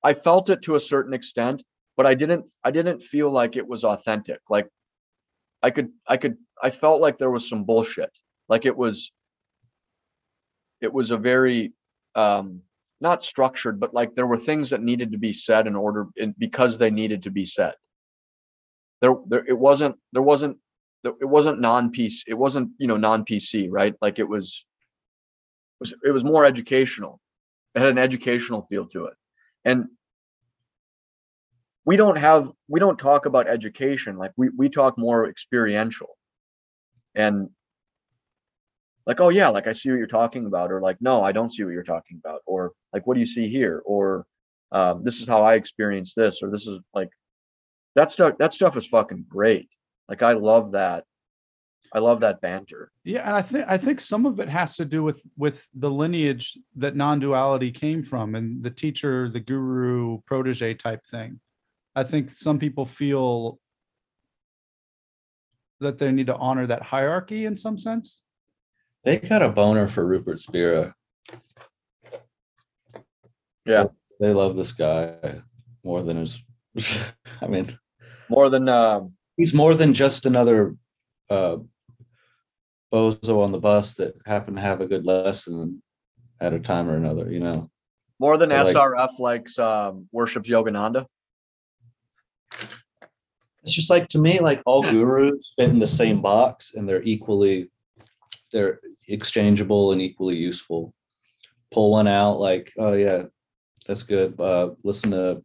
[0.04, 1.64] i felt it to a certain extent
[1.96, 4.68] but i didn't i didn't feel like it was authentic like
[5.64, 8.12] i could i could i felt like there was some bullshit
[8.50, 9.14] like it was
[10.82, 11.72] it was a very
[12.16, 12.62] um
[13.02, 16.36] not structured, but like there were things that needed to be said in order in,
[16.38, 17.74] because they needed to be said.
[19.02, 20.58] There, there, it wasn't, there wasn't,
[21.04, 23.96] it wasn't non-PC, it wasn't, you know, non-PC, right?
[24.02, 24.66] Like it was,
[25.80, 27.20] it was, it was more educational.
[27.74, 29.14] It had an educational feel to it.
[29.66, 29.86] And
[31.86, 34.18] we don't have, we don't talk about education.
[34.18, 36.18] Like we, we talk more experiential
[37.16, 37.50] and
[39.06, 41.52] like oh yeah like i see what you're talking about or like no i don't
[41.52, 44.26] see what you're talking about or like what do you see here or
[44.72, 47.10] um, this is how i experienced this or this is like
[47.96, 49.70] that stuff that stuff is fucking great
[50.08, 51.04] like i love that
[51.94, 54.86] i love that banter Yeah, and I think I think some of it has to
[54.86, 60.76] do with with the lineage that non-duality came from and the teacher, the guru, protege
[60.76, 61.40] type thing.
[61.96, 63.60] I think some people feel
[65.82, 68.22] that they need to honor that hierarchy in some sense.
[69.04, 70.94] They got a boner for Rupert Spira.
[73.66, 73.86] Yeah.
[74.20, 75.42] They love this guy
[75.84, 76.42] more than his,
[77.42, 77.68] I mean,
[78.30, 80.76] more than um he's more than just another
[81.30, 81.58] uh
[82.94, 85.82] bozo on the bus that happened to have a good lesson
[86.40, 87.70] at a time or another, you know.
[88.20, 91.06] more than like- srf likes um worships yogananda
[93.64, 97.04] It's just like to me, like all gurus fit in the same box and they're
[97.04, 97.70] equally
[98.52, 100.94] they're exchangeable and equally useful.
[101.72, 103.24] Pull one out, like, oh yeah,
[103.88, 104.40] that's good.
[104.40, 105.42] Uh listen to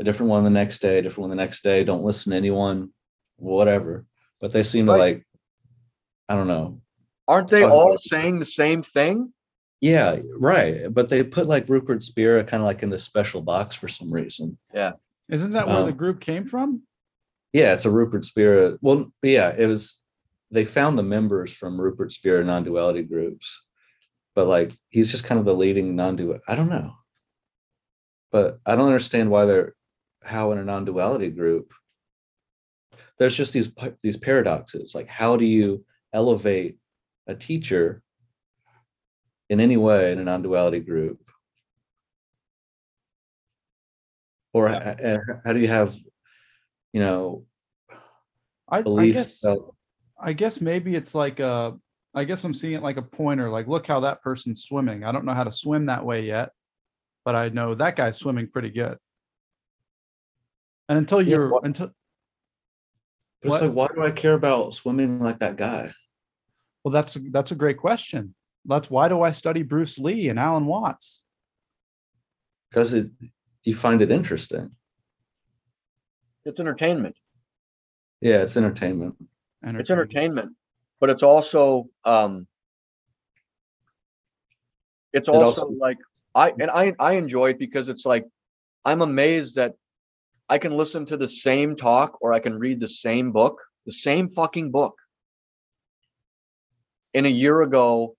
[0.00, 1.84] a different one the next day, a different one the next day.
[1.84, 2.90] Don't listen to anyone,
[3.36, 4.04] whatever.
[4.40, 5.26] But they seem to like,
[6.28, 6.80] I don't know.
[7.26, 9.32] Aren't they all about- saying the same thing?
[9.80, 10.92] Yeah, right.
[10.92, 14.12] But they put like Rupert Spira kind of like in this special box for some
[14.12, 14.58] reason.
[14.74, 14.92] Yeah.
[15.28, 16.82] Isn't that where the Um, group came from?
[17.52, 18.78] Yeah, it's a Rupert Spira.
[18.80, 20.00] Well, yeah, it was.
[20.50, 23.62] They found the members from Rupert Spira non-duality groups,
[24.34, 26.38] but like he's just kind of the leading non-dual.
[26.48, 26.94] I don't know,
[28.32, 29.74] but I don't understand why they're
[30.24, 31.72] how in a non-duality group.
[33.18, 33.70] There's just these
[34.02, 34.94] these paradoxes.
[34.94, 36.78] Like, how do you elevate
[37.26, 38.02] a teacher
[39.50, 41.20] in any way in a non-duality group?
[44.54, 45.94] Or h- h- how do you have,
[46.92, 47.44] you know,
[48.68, 49.74] I, I beliefs guess about
[50.20, 51.76] I guess maybe it's like a
[52.14, 55.04] I guess I'm seeing it like a pointer, like look how that person's swimming.
[55.04, 56.50] I don't know how to swim that way yet,
[57.24, 58.98] but I know that guy's swimming pretty good.
[60.88, 61.92] And until you're what- until
[63.42, 65.92] But it's like, why do I care about swimming like that guy?
[66.84, 68.34] well, that's that's a great question.
[68.64, 71.22] That's why do I study Bruce Lee and Alan Watts?
[72.70, 73.10] Because it
[73.64, 74.72] you find it interesting.
[76.44, 77.16] It's entertainment.
[78.20, 79.14] Yeah, it's entertainment.
[79.62, 80.56] It's entertainment,
[81.00, 82.46] but it's also um
[85.12, 85.98] it's also also- like
[86.34, 88.24] I and I I enjoy it because it's like
[88.84, 89.74] I'm amazed that
[90.48, 93.92] I can listen to the same talk or I can read the same book, the
[93.92, 94.94] same fucking book.
[97.12, 98.16] In a year ago,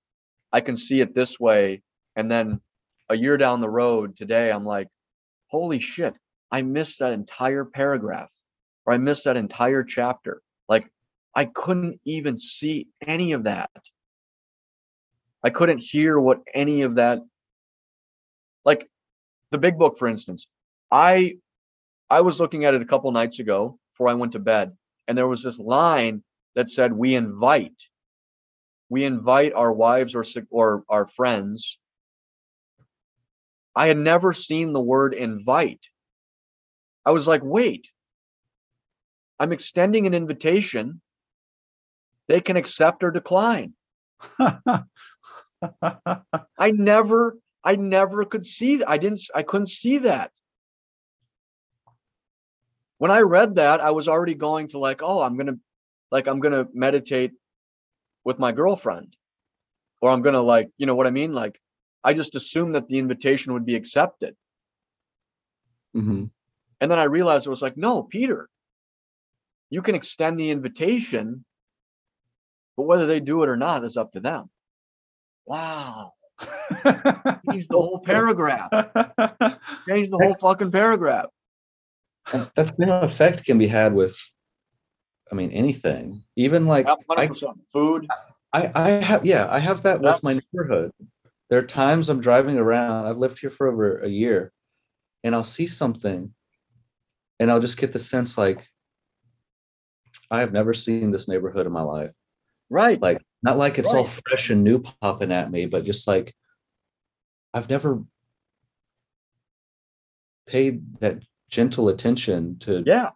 [0.52, 1.82] I can see it this way
[2.16, 2.60] and then
[3.08, 4.88] a year down the road today I'm like
[5.48, 6.14] holy shit,
[6.52, 8.32] I missed that entire paragraph
[8.86, 10.42] or I missed that entire chapter.
[11.36, 13.70] I couldn't even see any of that.
[15.44, 17.20] I couldn't hear what any of that
[18.66, 18.90] like
[19.52, 20.48] the big book for instance.
[20.92, 21.38] I
[22.10, 24.76] I was looking at it a couple nights ago before I went to bed
[25.08, 26.24] and there was this line
[26.56, 27.82] that said we invite
[28.90, 31.80] we invite our wives or or our friends.
[33.76, 35.88] I had never seen the word invite.
[37.06, 37.92] I was like, "Wait.
[39.40, 41.02] I'm extending an invitation
[42.30, 43.74] they can accept or decline.
[44.40, 44.86] I
[46.72, 48.82] never, I never could see.
[48.84, 49.20] I didn't.
[49.36, 50.32] I couldn't see that.
[53.00, 55.58] When I read that, I was already going to like, oh, I'm gonna,
[56.12, 57.32] like, I'm gonna meditate
[58.24, 59.16] with my girlfriend,
[60.02, 61.34] or I'm gonna like, you know what I mean?
[61.34, 61.60] Like,
[62.04, 64.36] I just assumed that the invitation would be accepted,
[65.94, 66.26] hmm
[66.82, 68.48] and then I realized it was like, no, Peter,
[69.70, 71.44] you can extend the invitation,
[72.80, 74.50] but whether they do it or not is up to them.
[75.46, 76.14] Wow.
[76.80, 78.70] Change the whole paragraph.
[79.86, 81.26] Change the whole fucking paragraph.
[82.32, 84.18] That same effect can be had with,
[85.30, 86.24] I mean, anything.
[86.38, 87.30] Even like I,
[87.74, 88.08] food.
[88.54, 90.94] I, I have, yeah, I have that with my neighborhood.
[91.50, 93.08] There are times I'm driving around.
[93.08, 94.54] I've lived here for over a year,
[95.22, 96.34] and I'll see something,
[97.42, 98.70] and I'll just get the sense like,
[100.32, 102.12] I have never seen this neighborhood in my life.
[102.70, 103.02] Right.
[103.02, 106.36] like not like it's all fresh and new popping at me but just like
[107.54, 108.04] i've never
[110.46, 111.20] paid that
[111.50, 113.10] gentle attention to yeah.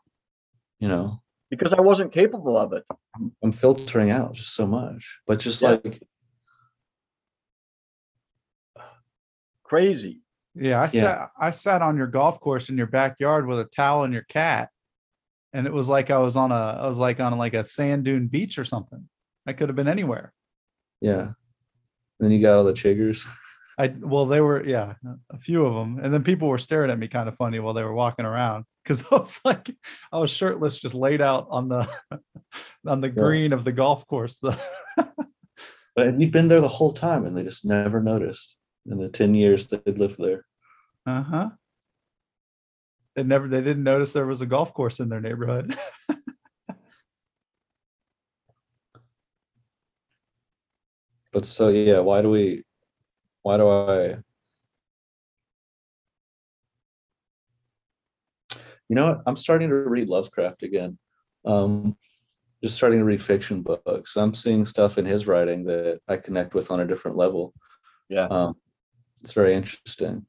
[0.80, 2.84] you know Because I wasn't capable of it.
[2.90, 5.70] I'm- i'm filtering out just so much but just Yeah.
[5.84, 6.02] like
[9.64, 10.22] Crazy.
[10.56, 10.90] Yeah, I Yeah.
[11.02, 14.24] sat I sat on your golf course in your backyard with a towel and your
[14.24, 14.70] cat.
[15.52, 18.06] And it was like I was on a I was like on like a sand
[18.06, 19.10] dune beach or something.
[19.48, 20.34] I could have been anywhere.
[21.02, 21.36] yeah And
[22.20, 23.28] then you got all the chiggers
[23.78, 24.94] I well they were yeah,
[25.32, 26.00] a few of them.
[26.04, 28.66] And then people were staring at me kind of funny while they were walking around
[28.86, 29.76] cuz I was like
[30.12, 31.88] I was shirtless just laid out on the
[32.88, 34.40] on the green of the golf course.
[35.96, 39.34] but you've been there the whole time and they just never noticed in the 10
[39.34, 40.46] years that they'd lived there
[41.06, 41.50] uh-huh.
[43.16, 45.76] They never they didn't notice there was a golf course in their neighborhood.
[51.34, 52.64] But so yeah why do we
[53.42, 54.16] why do i
[58.90, 59.22] you know what?
[59.26, 60.98] I'm starting to read lovecraft again.
[61.46, 61.98] Um
[62.64, 64.16] just starting to read fiction books.
[64.16, 67.54] I'm seeing stuff in his writing that i connect with on a different level.
[68.10, 68.28] Yeah.
[68.28, 68.56] um
[69.22, 70.26] it's very interesting.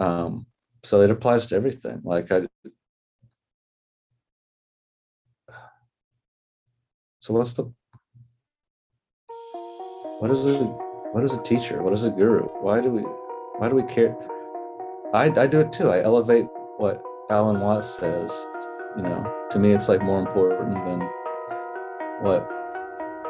[0.00, 0.46] Um
[0.84, 2.00] so it applies to everything.
[2.04, 2.46] Like i
[7.20, 7.70] so what's the
[10.18, 10.64] what is a
[11.12, 11.82] what is a teacher?
[11.82, 12.48] What is a guru?
[12.60, 14.16] Why do we why do we care?
[15.14, 15.90] I i do it too.
[15.90, 18.32] I elevate what Alan Watts says,
[18.96, 21.00] you know, to me, it's like more important than
[22.20, 22.57] what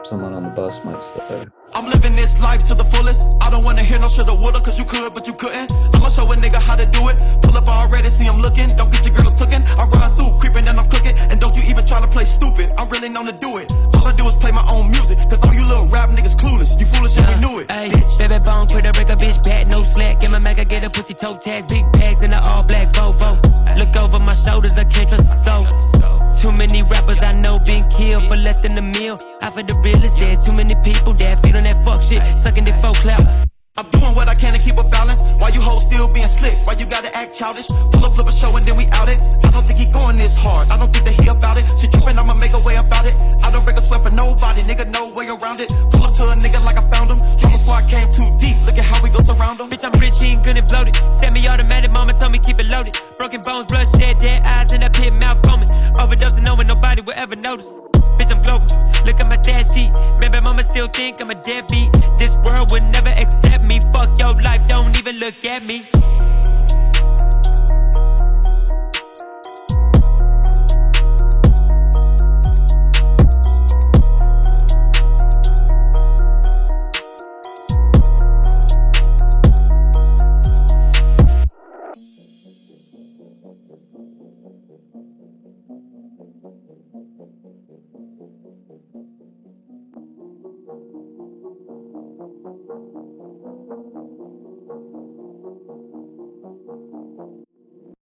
[0.05, 1.47] someone on the bus might say.
[1.75, 3.37] I'm living this life to the fullest.
[3.41, 5.71] I don't wanna hear no shoulda woulda, cause you could, but you couldn't.
[5.95, 7.23] I'ma show a nigga how to do it.
[7.43, 8.69] Pull up already, see him looking.
[8.77, 9.63] Don't get your girl tooken.
[9.79, 11.17] I run through, creeping and I'm cooking.
[11.31, 12.73] And don't you even try to play stupid.
[12.79, 13.71] I'm really known to do it.
[13.95, 15.19] All I do is play my own music.
[15.31, 16.79] Cause all you little rap niggas clueless.
[16.81, 17.69] You foolish and we knew it.
[17.69, 20.19] Ayy, baby bone, quit a break a bitch back, no slack.
[20.19, 22.93] Get my Mac, I get a pussy toe tags, big bags in the all black
[22.93, 23.31] Volvo.
[23.77, 26.18] Look over my shoulders, I can't trust a soul.
[26.41, 29.17] Too many rappers I know been killed for less than a meal.
[29.43, 32.65] I for the realest, there too many people that feed on that fuck shit, sucking
[32.65, 33.48] the for clout.
[33.79, 35.23] I'm doing what I can to keep a balance.
[35.39, 36.59] Why you hoes still being slick?
[36.67, 37.69] Why you gotta act childish?
[37.69, 39.23] Pull up, flip a show and then we out it.
[39.47, 40.73] I don't think he going this hard.
[40.73, 41.71] I don't think that he about it.
[41.79, 43.15] She tripping, I'ma make a way about it.
[43.45, 45.69] I don't break a sweat for nobody, nigga, no way around it.
[45.95, 47.19] Pull up to a nigga like I found him.
[47.39, 48.59] Humble squad came too deep.
[48.67, 49.71] Look at how we go surround him.
[49.71, 50.99] Bitch, I'm rich, ain't good and bloated.
[51.13, 52.99] Semi-automatic, mama told me keep it loaded.
[53.17, 55.69] Broken bones, blood shed, dead eyes, and that pit mouth foaming.
[56.03, 57.79] Overdosing, knowing nobody will ever notice.
[58.17, 58.67] Bitch, I'm global.
[59.05, 59.93] Look at my stat sheet.
[60.19, 61.93] Baby, mama still think I'm a deadbeat.
[62.19, 63.81] This world would never accept me.
[63.93, 65.87] Fuck your life, don't even look at me.